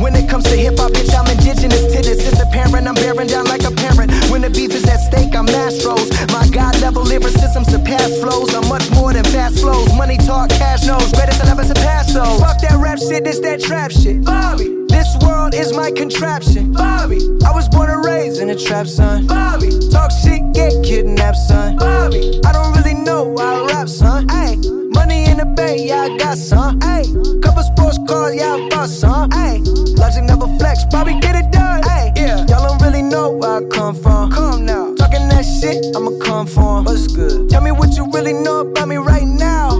When 0.00 0.16
it 0.16 0.28
comes 0.28 0.44
to 0.44 0.56
hip 0.56 0.78
hop, 0.78 0.92
bitch, 0.92 1.12
I'm 1.12 1.28
indigenous 1.28 1.84
to 1.92 2.00
this. 2.00 2.24
It's 2.24 2.40
apparent 2.40 2.88
I'm 2.88 2.94
bearing 2.94 3.28
down 3.28 3.44
like 3.44 3.64
a 3.64 3.70
parent. 3.70 4.10
When 4.32 4.40
the 4.40 4.48
beef 4.48 4.72
is 4.72 4.88
at 4.88 5.00
stake, 5.00 5.36
I'm 5.36 5.44
Mastros. 5.46 6.08
My 6.32 6.48
God 6.48 6.80
level 6.80 7.02
lyricism 7.02 7.64
surpass 7.64 8.08
flows. 8.20 8.54
I'm 8.54 8.69
flows. 9.50 9.92
Money 9.96 10.16
talk, 10.16 10.50
cash 10.50 10.84
knows. 10.86 11.12
Greatest 11.12 11.40
I'll 11.42 11.50
ever 11.50 11.64
surpass 11.64 12.12
those. 12.12 12.40
Fuck 12.40 12.60
that 12.60 12.76
rap 12.78 12.98
shit, 12.98 13.24
this 13.24 13.40
that 13.40 13.60
trap 13.60 13.90
shit. 13.90 14.24
Bobby, 14.24 14.68
this 14.88 15.16
world 15.22 15.54
is 15.54 15.72
my 15.72 15.90
contraption. 15.90 16.72
Bobby, 16.72 17.20
I 17.44 17.52
was 17.52 17.68
born 17.68 17.90
and 17.90 18.04
raised 18.04 18.40
in 18.40 18.50
a 18.50 18.56
trap, 18.56 18.86
son. 18.86 19.26
Bobby, 19.26 19.70
talk 19.90 20.10
shit, 20.10 20.42
get 20.52 20.72
kidnapped, 20.84 21.36
son. 21.36 21.76
Bobby, 21.76 22.40
I 22.44 22.52
don't 22.52 22.76
really 22.76 22.94
know 22.94 23.36
how 23.38 23.64
I 23.64 23.66
rap, 23.66 23.88
son. 23.88 24.26
Ay, 24.30 24.56
money 24.94 25.24
in 25.30 25.38
the 25.38 25.46
bank, 25.56 25.80
yeah, 25.82 26.02
I 26.02 26.16
got 26.18 26.38
some. 26.38 26.78
Ay, 26.82 27.04
couple 27.42 27.62
sports 27.62 27.98
cars, 28.08 28.34
yeah, 28.36 28.54
I 28.54 28.68
bought 28.68 28.88
some. 28.88 29.30
Ay, 29.32 29.58
logic 29.96 30.24
never 30.24 30.46
flex, 30.58 30.84
Bobby, 30.90 31.18
get 31.20 31.34
it 31.36 31.50
done. 31.50 31.82
Ay, 31.84 32.12
yeah, 32.16 32.46
y'all 32.48 32.68
don't 32.68 32.82
really 32.82 33.02
know 33.02 33.30
where 33.30 33.64
I 33.64 33.68
come 33.68 33.94
from. 33.94 34.30
Come 34.30 34.66
now, 34.66 34.94
that 35.42 35.60
shit, 35.60 35.96
I'ma 35.96 36.10
come 36.18 36.46
for 36.46 36.78
him. 36.78 36.84
What's 36.84 37.06
good? 37.06 37.48
Tell 37.48 37.62
me 37.62 37.72
what 37.72 37.96
you 37.96 38.10
really 38.12 38.32
know 38.32 38.60
about 38.60 38.88
me 38.88 38.96
right 38.96 39.26
now. 39.26 39.78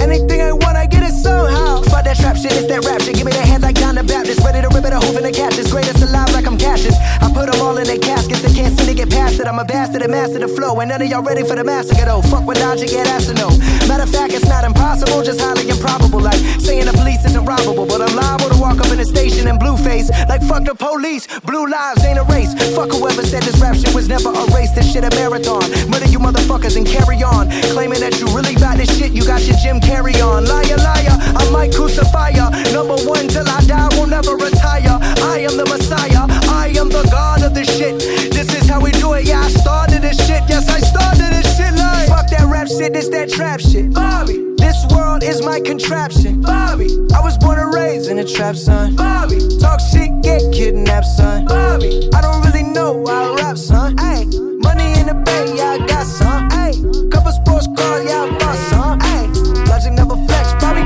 Anything 0.00 0.40
I 0.40 0.52
want, 0.52 0.76
I 0.76 0.86
get 0.86 0.93
it 1.04 1.12
somehow. 1.12 1.82
Fuck 1.92 2.04
that 2.04 2.16
trap 2.16 2.36
shit, 2.36 2.52
it's 2.52 2.66
that 2.66 2.84
rap 2.84 3.00
shit. 3.02 3.16
Give 3.16 3.26
me 3.26 3.32
that 3.32 3.46
head 3.46 3.62
like 3.62 3.76
John 3.76 3.94
the 3.94 4.02
Baptist. 4.02 4.40
Ready 4.40 4.64
to 4.64 4.68
rip 4.72 4.84
it 4.84 4.92
a 4.92 4.98
hoof 4.98 5.16
in 5.16 5.22
the 5.22 5.32
catches. 5.32 5.70
Greatest 5.70 6.00
alive 6.02 6.32
like 6.32 6.46
I'm 6.46 6.56
Cassius. 6.56 6.96
I 7.20 7.28
put 7.32 7.52
them 7.52 7.60
all 7.60 7.76
in 7.76 7.84
their 7.84 8.00
caskets. 8.00 8.40
They 8.42 8.52
can't 8.52 8.72
seem 8.76 8.88
to 8.88 8.94
get 8.94 9.10
past 9.10 9.38
it. 9.38 9.46
I'm 9.46 9.58
a 9.58 9.64
bastard 9.64 10.02
and 10.02 10.10
master 10.10 10.40
the 10.40 10.48
flow. 10.48 10.80
And 10.80 10.88
none 10.88 11.02
of 11.02 11.08
y'all 11.08 11.22
ready 11.22 11.44
for 11.44 11.56
the 11.56 11.64
massacre 11.64 12.04
though. 12.04 12.22
Fuck 12.22 12.46
with 12.48 12.58
dodge, 12.58 12.80
you 12.80 12.88
get 12.88 13.04
to 13.28 13.34
know. 13.34 13.52
Matter 13.86 14.08
of 14.08 14.10
fact, 14.10 14.32
it's 14.32 14.48
not 14.48 14.64
impossible, 14.64 15.22
just 15.22 15.40
highly 15.40 15.68
improbable. 15.68 16.20
Like 16.20 16.40
saying 16.58 16.86
the 16.86 16.96
police 16.96 17.24
isn't 17.24 17.44
robbable. 17.44 17.86
But 17.86 18.00
I'm 18.00 18.14
liable 18.16 18.48
to 18.48 18.58
walk 18.58 18.80
up 18.80 18.88
in 18.88 18.98
the 18.98 19.04
station 19.04 19.46
in 19.46 19.58
blue 19.58 19.76
face. 19.76 20.08
Like 20.28 20.42
fuck 20.42 20.64
the 20.64 20.74
police. 20.74 21.28
Blue 21.44 21.68
lives 21.68 22.04
ain't 22.04 22.18
a 22.18 22.24
race. 22.24 22.56
Fuck 22.74 22.90
whoever 22.92 23.22
said 23.22 23.42
this 23.42 23.60
rap 23.60 23.76
shit 23.76 23.94
was 23.94 24.08
never 24.08 24.32
a 24.32 24.44
race. 24.56 24.72
This 24.72 24.88
shit 24.90 25.04
a 25.04 25.10
marathon. 25.16 25.64
Murder 25.90 26.08
you 26.08 26.18
motherfuckers 26.18 26.76
and 26.76 26.86
carry 26.86 27.22
on. 27.22 27.50
Claiming 27.76 28.00
that 28.00 28.18
you 28.20 28.26
really 28.32 28.54
got 28.54 28.78
this 28.78 28.90
shit. 28.96 29.12
You 29.12 29.24
got 29.24 29.44
your 29.44 29.56
Jim 29.58 29.80
carry 29.80 30.14
on. 30.20 30.46
Liar, 30.46 30.76
liar. 30.78 30.93
I 31.02 31.50
might 31.50 31.74
crucify 31.74 32.30
ya. 32.30 32.50
Number 32.72 32.96
one 33.04 33.28
till 33.28 33.48
I 33.48 33.60
die. 33.66 33.88
Will 33.96 34.06
never 34.06 34.36
retire. 34.36 34.98
I 35.22 35.38
am 35.48 35.56
the 35.56 35.66
Messiah. 35.66 36.26
I 36.50 36.72
am 36.78 36.88
the 36.88 37.06
God 37.10 37.42
of 37.42 37.54
this 37.54 37.68
shit. 37.76 37.98
This 38.32 38.54
is 38.54 38.68
how 38.68 38.80
we 38.80 38.90
do 38.92 39.12
it. 39.14 39.26
Yeah, 39.26 39.40
I 39.40 39.48
started 39.48 40.02
this 40.02 40.18
shit. 40.26 40.42
Yes, 40.48 40.68
I 40.68 40.80
started 40.80 41.32
this 41.32 41.56
shit. 41.56 41.74
Like 41.74 42.08
fuck 42.08 42.28
that 42.30 42.46
rap 42.48 42.68
shit. 42.68 42.92
This 42.92 43.08
that 43.08 43.30
trap 43.30 43.60
shit. 43.60 43.92
Bobby. 43.92 44.54
This 44.58 44.84
world 44.90 45.22
is 45.22 45.42
my 45.42 45.60
contraption. 45.60 46.40
Bobby. 46.40 46.88
I 47.14 47.20
was 47.20 47.36
born 47.38 47.58
and 47.58 47.72
raised 47.74 48.10
in 48.10 48.18
a 48.18 48.24
trap, 48.24 48.56
son. 48.56 48.96
Bobby. 48.96 49.38
Talk 49.58 49.80
shit, 49.80 50.10
get 50.22 50.40
kidnapped, 50.52 51.06
son. 51.06 51.44
Bobby. 51.46 52.08
I 52.14 52.20
don't 52.20 52.42
really 52.46 52.62
know 52.62 53.04
how 53.06 53.34
I 53.34 53.36
rap, 53.36 53.58
son. 53.58 53.96
Hey. 53.98 54.24
Money 54.66 54.98
in 54.98 55.06
the 55.06 55.20
bank, 55.24 55.56
yeah, 55.56 55.76
I 55.76 55.86
got 55.86 56.06
some. 56.06 56.50
Hey. 56.50 56.72
Couple 57.10 57.32
sports 57.32 57.68
cars, 57.76 58.04
yeah, 58.04 58.24
I 58.24 58.38
bought 58.38 58.58
some. 58.70 59.00
Hey. 59.00 59.26
Logic 59.70 59.92
never 59.92 60.16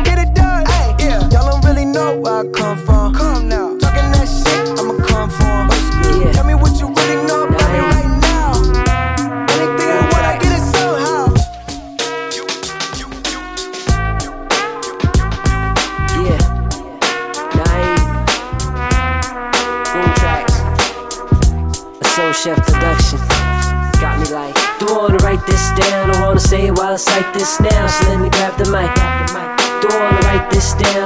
get 0.08 0.18
it 0.18 0.34
done. 0.34 0.64
Hey. 0.66 0.94
Yeah. 1.00 1.28
Y'all 1.30 1.50
don't 1.50 1.64
really 1.64 1.84
know 1.84 2.18
where 2.20 2.40
I 2.40 2.44
come 2.48 2.78
from. 2.86 3.14
Come 3.14 3.48
now. 3.48 3.87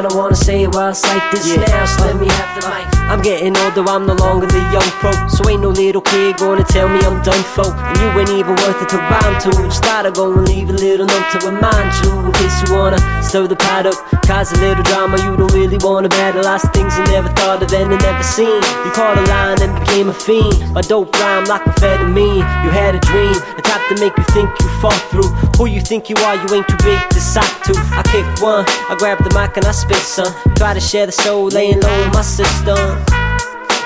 I 0.07 0.15
wanna 0.17 0.32
say 0.32 0.32
it 0.63 0.75
while 0.75 0.91
I 0.91 0.93
cite 0.93 1.23
this 1.33 1.57
now. 1.57 1.85
So 1.85 2.07
let 2.07 2.17
me 2.17 2.27
have 2.27 2.51
the 2.57 2.69
mic. 2.71 2.87
I'm 3.11 3.21
getting 3.21 3.57
older, 3.59 3.85
I'm 3.85 4.07
no 4.07 4.15
longer 4.15 4.47
the 4.47 4.63
young 4.73 4.89
pro. 5.03 5.13
So 5.29 5.45
ain't 5.51 5.61
no 5.61 5.69
little 5.69 6.01
kid 6.01 6.39
gonna 6.39 6.65
tell 6.65 6.89
me 6.89 6.99
I'm 7.03 7.21
done 7.23 7.43
for. 7.43 7.69
And 7.69 7.99
you 7.99 8.09
ain't 8.21 8.31
even 8.31 8.55
worth 8.63 8.81
it 8.81 8.89
to 8.95 8.99
rhyme 8.99 9.37
to. 9.43 9.51
Just 9.69 9.85
thought 9.85 10.07
I'd 10.07 10.15
go 10.15 10.33
and 10.33 10.49
leave 10.49 10.71
a 10.71 10.73
little 10.73 11.07
note 11.07 11.29
to 11.35 11.39
remind 11.45 11.91
you. 12.01 12.11
In 12.25 12.33
case 12.33 12.57
you 12.63 12.75
wanna 12.75 12.99
stir 13.23 13.47
the 13.47 13.57
pot 13.57 13.87
up, 13.87 13.99
cause 14.25 14.53
a 14.53 14.59
little 14.63 14.83
drama 14.85 15.19
you 15.21 15.37
don't 15.37 15.53
really 15.53 15.79
wanna 15.83 16.09
battle. 16.09 16.45
Lots 16.45 16.65
of 16.65 16.73
things 16.73 16.97
you 16.97 17.05
never 17.11 17.29
thought 17.35 17.63
of 17.63 17.73
and 17.73 17.91
never 17.91 18.23
seen. 18.23 18.63
You 18.87 18.91
caught 18.95 19.19
a 19.19 19.25
line 19.29 19.61
and 19.61 19.73
became 19.81 20.09
a 20.09 20.15
fiend. 20.15 20.73
My 20.73 20.81
dope 20.81 21.13
rhyme 21.19 21.45
like 21.47 21.63
amphetamine. 21.65 22.47
You 22.65 22.71
had 22.71 22.95
a 22.95 23.01
dream, 23.01 23.35
the 23.57 23.63
type 23.63 23.83
to 23.91 24.01
make 24.01 24.17
you 24.17 24.25
think 24.33 24.49
you 24.61 24.69
fought 24.81 25.03
through. 25.11 25.29
Who 25.59 25.67
you 25.67 25.81
think 25.81 26.09
you 26.09 26.17
are, 26.25 26.37
you 26.37 26.49
ain't 26.55 26.69
too 26.69 26.81
big 26.85 27.01
to 27.11 27.21
sock 27.21 27.51
to. 27.67 27.75
I 27.93 28.03
kick 28.09 28.25
one, 28.41 28.65
I 28.89 28.97
grab 28.97 29.19
the 29.19 29.33
mic 29.37 29.57
and 29.57 29.67
I 29.67 29.73
spit 29.73 29.99
some. 29.99 30.33
Try 30.57 30.75
to 30.75 30.81
share 30.81 31.07
the 31.07 31.13
soul, 31.13 31.49
laying 31.49 31.81
low 31.81 32.03
in 32.05 32.11
my 32.13 32.23
system. 32.23 32.79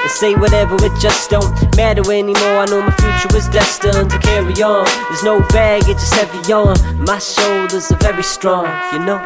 They 0.02 0.09
say 0.09 0.35
whatever, 0.35 0.76
it 0.85 0.92
just 1.00 1.31
don't 1.31 1.50
matter 1.76 2.05
anymore. 2.12 2.59
I 2.62 2.66
know 2.66 2.83
my 2.83 2.94
future 2.94 3.35
was 3.35 3.48
destined 3.48 4.11
to 4.11 4.18
carry 4.18 4.55
on. 4.62 4.87
There's 5.09 5.24
no 5.24 5.40
baggage, 5.50 5.96
it's 5.96 6.12
heavy 6.14 6.52
on. 6.52 6.76
My 7.02 7.18
shoulders 7.18 7.90
are 7.90 7.98
very 7.98 8.22
strong, 8.22 8.66
you 8.92 9.00
know. 9.00 9.18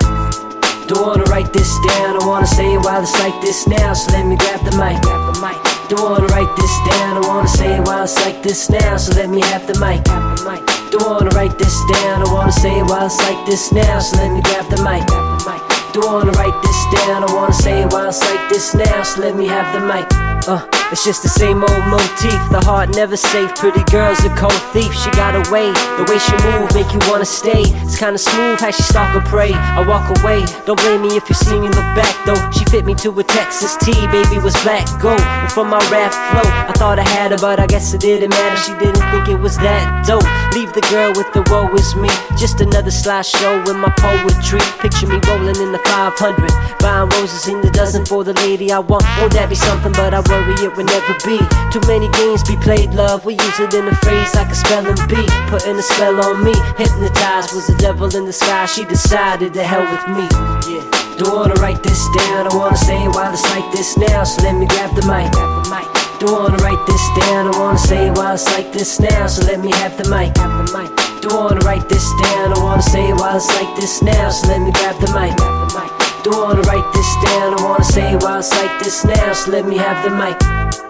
Don't 0.86 1.06
wanna 1.06 1.24
write 1.24 1.52
this 1.52 1.70
down, 1.86 2.20
I 2.20 2.26
wanna 2.26 2.46
say 2.46 2.74
it 2.74 2.78
while 2.84 3.02
it's 3.02 3.18
like 3.20 3.40
this 3.40 3.66
now. 3.66 3.92
So 3.92 4.10
let 4.12 4.26
me 4.26 4.36
grab 4.36 4.64
the 4.64 4.72
mic. 4.78 5.02
Grab 5.02 5.34
the 5.34 5.40
mic. 5.40 5.58
Don't 5.88 6.02
wanna 6.02 6.26
write 6.32 6.54
this 6.56 6.74
down, 6.90 7.22
I 7.22 7.28
wanna 7.28 7.48
say 7.48 7.76
it 7.76 7.86
while 7.86 8.04
it's 8.04 8.16
like 8.24 8.42
this 8.42 8.70
now. 8.70 8.96
So 8.96 9.14
let 9.14 9.28
me 9.28 9.40
have 9.52 9.66
the 9.66 9.78
mic. 9.78 10.02
Grab 10.04 10.38
the 10.38 10.50
mic. 10.50 10.62
Don't 10.90 11.06
wanna 11.06 11.30
write 11.36 11.58
this 11.58 11.76
down, 11.92 12.26
I 12.26 12.32
wanna 12.32 12.52
say 12.52 12.78
it 12.78 12.84
while 12.84 13.06
it's 13.06 13.20
like 13.22 13.44
this 13.46 13.70
now. 13.70 13.98
So 13.98 14.16
let 14.16 14.32
me 14.32 14.40
grab 14.42 14.66
the 14.70 14.82
mic. 14.82 15.06
Grab 15.06 15.38
the 15.38 15.50
mic. 15.50 15.59
Don't 15.92 16.12
wanna 16.12 16.30
write 16.32 16.62
this 16.62 17.04
down, 17.04 17.24
I 17.24 17.34
wanna 17.34 17.52
say 17.52 17.82
it 17.82 17.92
while 17.92 18.08
it's 18.08 18.20
like 18.20 18.48
this 18.48 18.74
now. 18.74 19.02
So 19.02 19.22
let 19.22 19.34
me 19.34 19.46
have 19.48 19.72
the 19.74 19.80
mic. 19.80 20.06
Uh, 20.46 20.79
it's 20.90 21.04
just 21.04 21.22
the 21.22 21.28
same 21.28 21.62
old 21.62 21.86
motif. 21.86 22.38
The 22.50 22.60
heart 22.64 22.94
never 22.96 23.16
safe. 23.16 23.54
Pretty 23.54 23.84
girl's 23.90 24.18
a 24.24 24.30
cold 24.34 24.60
thief. 24.74 24.92
She 24.92 25.10
got 25.12 25.38
away. 25.38 25.70
The 25.98 26.04
way 26.10 26.18
she 26.18 26.34
move 26.42 26.66
make 26.74 26.90
you 26.92 26.98
wanna 27.08 27.24
stay. 27.24 27.62
It's 27.86 27.96
kinda 27.96 28.18
smooth 28.18 28.58
how 28.58 28.72
she 28.72 28.82
stalk 28.82 29.14
or 29.14 29.22
prey. 29.22 29.52
I 29.54 29.86
walk 29.86 30.10
away. 30.18 30.44
Don't 30.66 30.80
blame 30.80 31.02
me 31.02 31.16
if 31.16 31.28
you 31.28 31.34
see 31.34 31.58
me 31.58 31.68
look 31.68 31.90
back 31.94 32.14
though. 32.26 32.42
She 32.50 32.64
fit 32.66 32.84
me 32.84 32.94
to 32.96 33.08
a 33.20 33.22
Texas 33.22 33.76
T. 33.76 33.92
Baby 34.08 34.38
was 34.38 34.54
black 34.64 34.86
gold. 35.00 35.20
And 35.20 35.52
from 35.52 35.68
my 35.70 35.78
rap 35.94 36.12
flow, 36.12 36.48
I 36.70 36.72
thought 36.74 36.98
I 36.98 37.08
had 37.08 37.30
her, 37.30 37.38
but 37.38 37.60
I 37.60 37.66
guess 37.66 37.94
it 37.94 38.00
didn't 38.00 38.30
matter. 38.30 38.56
She 38.56 38.72
didn't 38.82 39.04
think 39.12 39.28
it 39.28 39.38
was 39.38 39.56
that 39.58 40.06
dope. 40.06 40.26
Leave 40.54 40.72
the 40.72 40.82
girl 40.90 41.12
with 41.14 41.30
the 41.32 41.42
woe 41.50 41.72
is 41.74 41.94
me. 41.94 42.10
Just 42.36 42.60
another 42.60 42.90
slideshow 42.90 43.64
with 43.64 43.76
my 43.76 43.92
poetry. 43.98 44.60
Picture 44.80 45.06
me 45.06 45.20
rolling 45.28 45.60
in 45.62 45.70
the 45.70 45.82
500. 45.86 46.50
Buying 46.80 47.08
roses 47.10 47.46
in 47.46 47.60
the 47.60 47.70
dozen 47.70 48.04
for 48.04 48.24
the 48.24 48.34
lady 48.34 48.72
I 48.72 48.80
want. 48.80 49.04
Won't 49.18 49.34
that 49.34 49.48
be 49.48 49.54
something? 49.54 49.92
But 49.92 50.14
I 50.14 50.20
worry 50.28 50.54
it 50.64 50.79
would 50.80 50.88
never 50.88 51.14
be. 51.28 51.36
Too 51.70 51.80
many 51.86 52.08
games 52.16 52.42
be 52.42 52.56
played, 52.56 52.94
love. 52.94 53.24
We 53.24 53.34
use 53.34 53.60
it 53.60 53.74
in 53.74 53.86
a 53.86 53.94
phrase 53.96 54.34
like 54.34 54.48
a 54.48 54.54
spelling 54.54 54.96
bee. 55.08 55.28
Putting 55.48 55.76
a 55.76 55.82
spell 55.82 56.16
on 56.24 56.42
me. 56.42 56.54
Hypnotized 56.80 57.52
was 57.54 57.66
the 57.66 57.76
devil 57.76 58.08
in 58.16 58.24
the 58.24 58.32
sky. 58.32 58.64
She 58.66 58.84
decided 58.84 59.52
to 59.54 59.62
hell 59.62 59.84
with 59.84 60.06
me. 60.16 60.24
Yeah. 60.72 60.84
Don't 61.18 61.36
wanna 61.36 61.60
write 61.60 61.82
this 61.82 62.00
down. 62.16 62.48
I 62.48 62.56
wanna 62.56 62.76
say 62.76 63.04
it 63.04 63.14
while 63.14 63.32
it's 63.32 63.44
like 63.50 63.70
this 63.72 63.96
now. 63.98 64.24
So 64.24 64.42
let 64.42 64.56
me 64.56 64.66
grab 64.66 64.94
the 64.96 65.04
mic. 65.04 65.32
Grab 65.32 65.64
the 65.64 65.70
mic. 65.70 65.86
Don't 66.18 66.32
wanna 66.32 66.62
write 66.64 66.86
this 66.86 67.04
down. 67.20 67.52
I 67.52 67.58
wanna 67.58 67.78
say 67.78 68.08
it 68.08 68.16
while 68.16 68.34
it's 68.34 68.48
like 68.56 68.72
this 68.72 69.00
now. 69.00 69.26
So 69.26 69.44
let 69.44 69.60
me 69.60 69.70
have 69.84 69.96
the 70.00 70.08
mic. 70.08 70.32
The 70.34 70.72
mic. 70.72 70.90
Don't 71.20 71.36
wanna 71.36 71.60
write 71.60 71.88
this 71.88 72.08
down. 72.24 72.56
I 72.56 72.58
wanna 72.62 72.82
say 72.82 73.10
it 73.10 73.16
while 73.16 73.36
it's 73.36 73.48
like 73.56 73.76
this 73.76 74.00
now. 74.02 74.30
So 74.30 74.48
let 74.48 74.60
me 74.62 74.72
grab 74.72 74.96
the 74.96 75.12
mic. 75.12 75.36
Grab 75.36 75.68
the 75.68 75.78
mic. 75.78 75.99
Don't 76.22 76.42
wanna 76.42 76.60
write 76.62 76.92
this 76.92 77.14
down. 77.24 77.58
I 77.58 77.64
wanna 77.64 77.84
say 77.84 78.12
it 78.12 78.22
while 78.22 78.40
it's 78.40 78.50
like 78.50 78.78
this 78.82 79.04
now. 79.04 79.32
So 79.32 79.52
let 79.52 79.64
me 79.66 79.76
have 79.78 80.04
the 80.04 80.10
mic. 80.10 80.89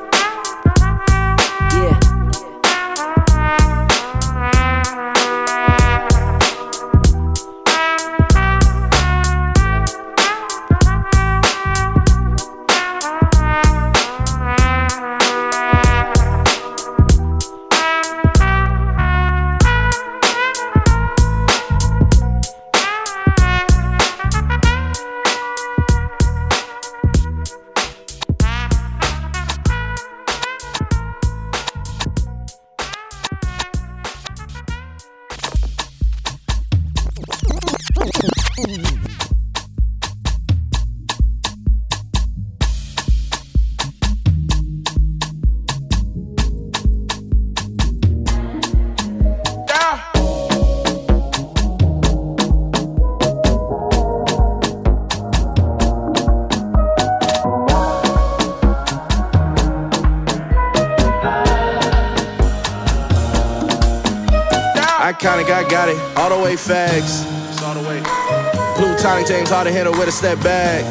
It, 66.55 67.63
all 67.63 67.75
the 67.75 67.89
way 67.89 68.01
fags. 68.01 68.77
Blue 68.77 68.97
tonic 68.99 69.27
James 69.27 69.51
hard 69.51 69.67
to 69.67 69.73
handle 69.73 69.93
with 69.93 70.09
a 70.09 70.13
step 70.13 70.43
back. 70.43 70.85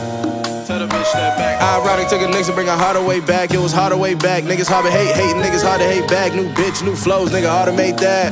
I 0.70 1.80
Ironic, 1.82 2.08
took 2.08 2.22
a 2.22 2.44
to 2.44 2.54
bring 2.54 2.68
a 2.68 2.78
harder 2.78 3.04
way 3.04 3.20
back. 3.20 3.52
It 3.54 3.58
was 3.58 3.74
harder 3.74 3.98
way 3.98 4.14
back. 4.14 4.44
Niggas 4.44 4.70
hard 4.70 4.86
to 4.86 4.92
hate, 4.92 5.16
hating 5.16 5.42
niggas 5.42 5.64
hard 5.64 5.82
to 5.82 5.88
hate 5.88 6.08
back. 6.08 6.34
New 6.34 6.48
bitch, 6.54 6.84
new 6.84 6.96
flows, 6.96 7.32
nigga, 7.32 7.50
automate 7.50 7.98
that. 8.00 8.32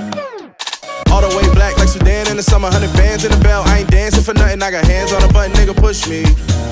All 1.10 1.22
the 1.22 1.36
way 1.36 1.44
black 1.56 1.78
like 1.78 1.90
Sudan 1.90 2.28
in 2.30 2.38
the 2.38 2.44
summer, 2.44 2.70
hundred 2.70 2.94
bands 2.94 3.26
in 3.26 3.32
the 3.32 3.40
belt. 3.40 3.68
I 3.68 3.80
ain't 3.80 3.90
dancing 3.90 4.24
for 4.24 4.34
nothing. 4.34 4.62
I 4.62 4.72
got 4.72 4.86
hands 4.86 5.12
on 5.12 5.24
a 5.24 5.34
button, 5.34 5.54
nigga, 5.54 5.76
push 5.76 6.08
me. 6.08 6.24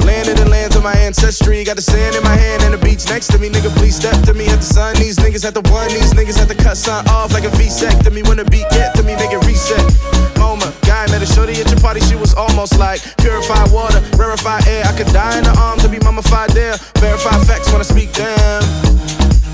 Landed 0.05 0.39
in 0.39 0.49
lands 0.49 0.75
of 0.75 0.83
my 0.83 0.93
ancestry. 0.93 1.63
Got 1.63 1.75
the 1.75 1.81
sand 1.81 2.15
in 2.15 2.23
my 2.23 2.35
hand 2.35 2.61
and 2.63 2.73
the 2.73 2.77
beach 2.77 3.09
next 3.09 3.33
to 3.33 3.39
me. 3.39 3.49
Nigga, 3.49 3.73
please 3.75 3.95
step 3.95 4.15
to 4.29 4.33
me 4.33 4.45
at 4.47 4.61
the 4.61 4.69
sun. 4.69 4.95
These 4.95 5.17
niggas 5.17 5.43
had 5.43 5.55
to 5.55 5.65
one. 5.73 5.89
These 5.89 6.13
niggas 6.13 6.37
had 6.37 6.47
to 6.49 6.55
cut 6.55 6.77
sun 6.77 7.07
off 7.09 7.33
like 7.33 7.43
a 7.43 7.53
vasectomy. 7.57 8.21
When 8.27 8.37
the 8.37 8.45
beat 8.45 8.69
get 8.69 8.93
to 8.95 9.03
me, 9.03 9.15
make 9.15 9.33
it 9.33 9.43
reset. 9.45 9.81
Moma, 10.37 10.69
guy 10.85 11.09
met 11.09 11.21
a 11.21 11.25
shorty 11.25 11.59
at 11.59 11.69
your 11.69 11.79
party. 11.81 12.01
She 12.01 12.15
was 12.15 12.33
almost 12.35 12.77
like 12.77 13.01
purified 13.17 13.71
water, 13.71 13.99
rarefied 14.17 14.67
air. 14.67 14.85
I 14.85 14.93
could 14.95 15.11
die 15.11 15.37
in 15.37 15.43
the 15.43 15.55
arms 15.57 15.81
to 15.83 15.89
be 15.89 15.99
mummified 15.99 16.51
there. 16.51 16.77
Verify 17.01 17.33
facts 17.43 17.71
when 17.71 17.81
I 17.81 17.87
speak 17.87 18.13
them. 18.13 18.61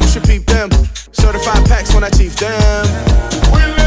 You 0.01 0.07
should 0.07 0.23
peep 0.23 0.45
them. 0.45 0.69
Certified 1.11 1.63
packs 1.65 1.93
when 1.93 2.03
I 2.03 2.09
chief 2.09 2.35
them. 2.35 3.80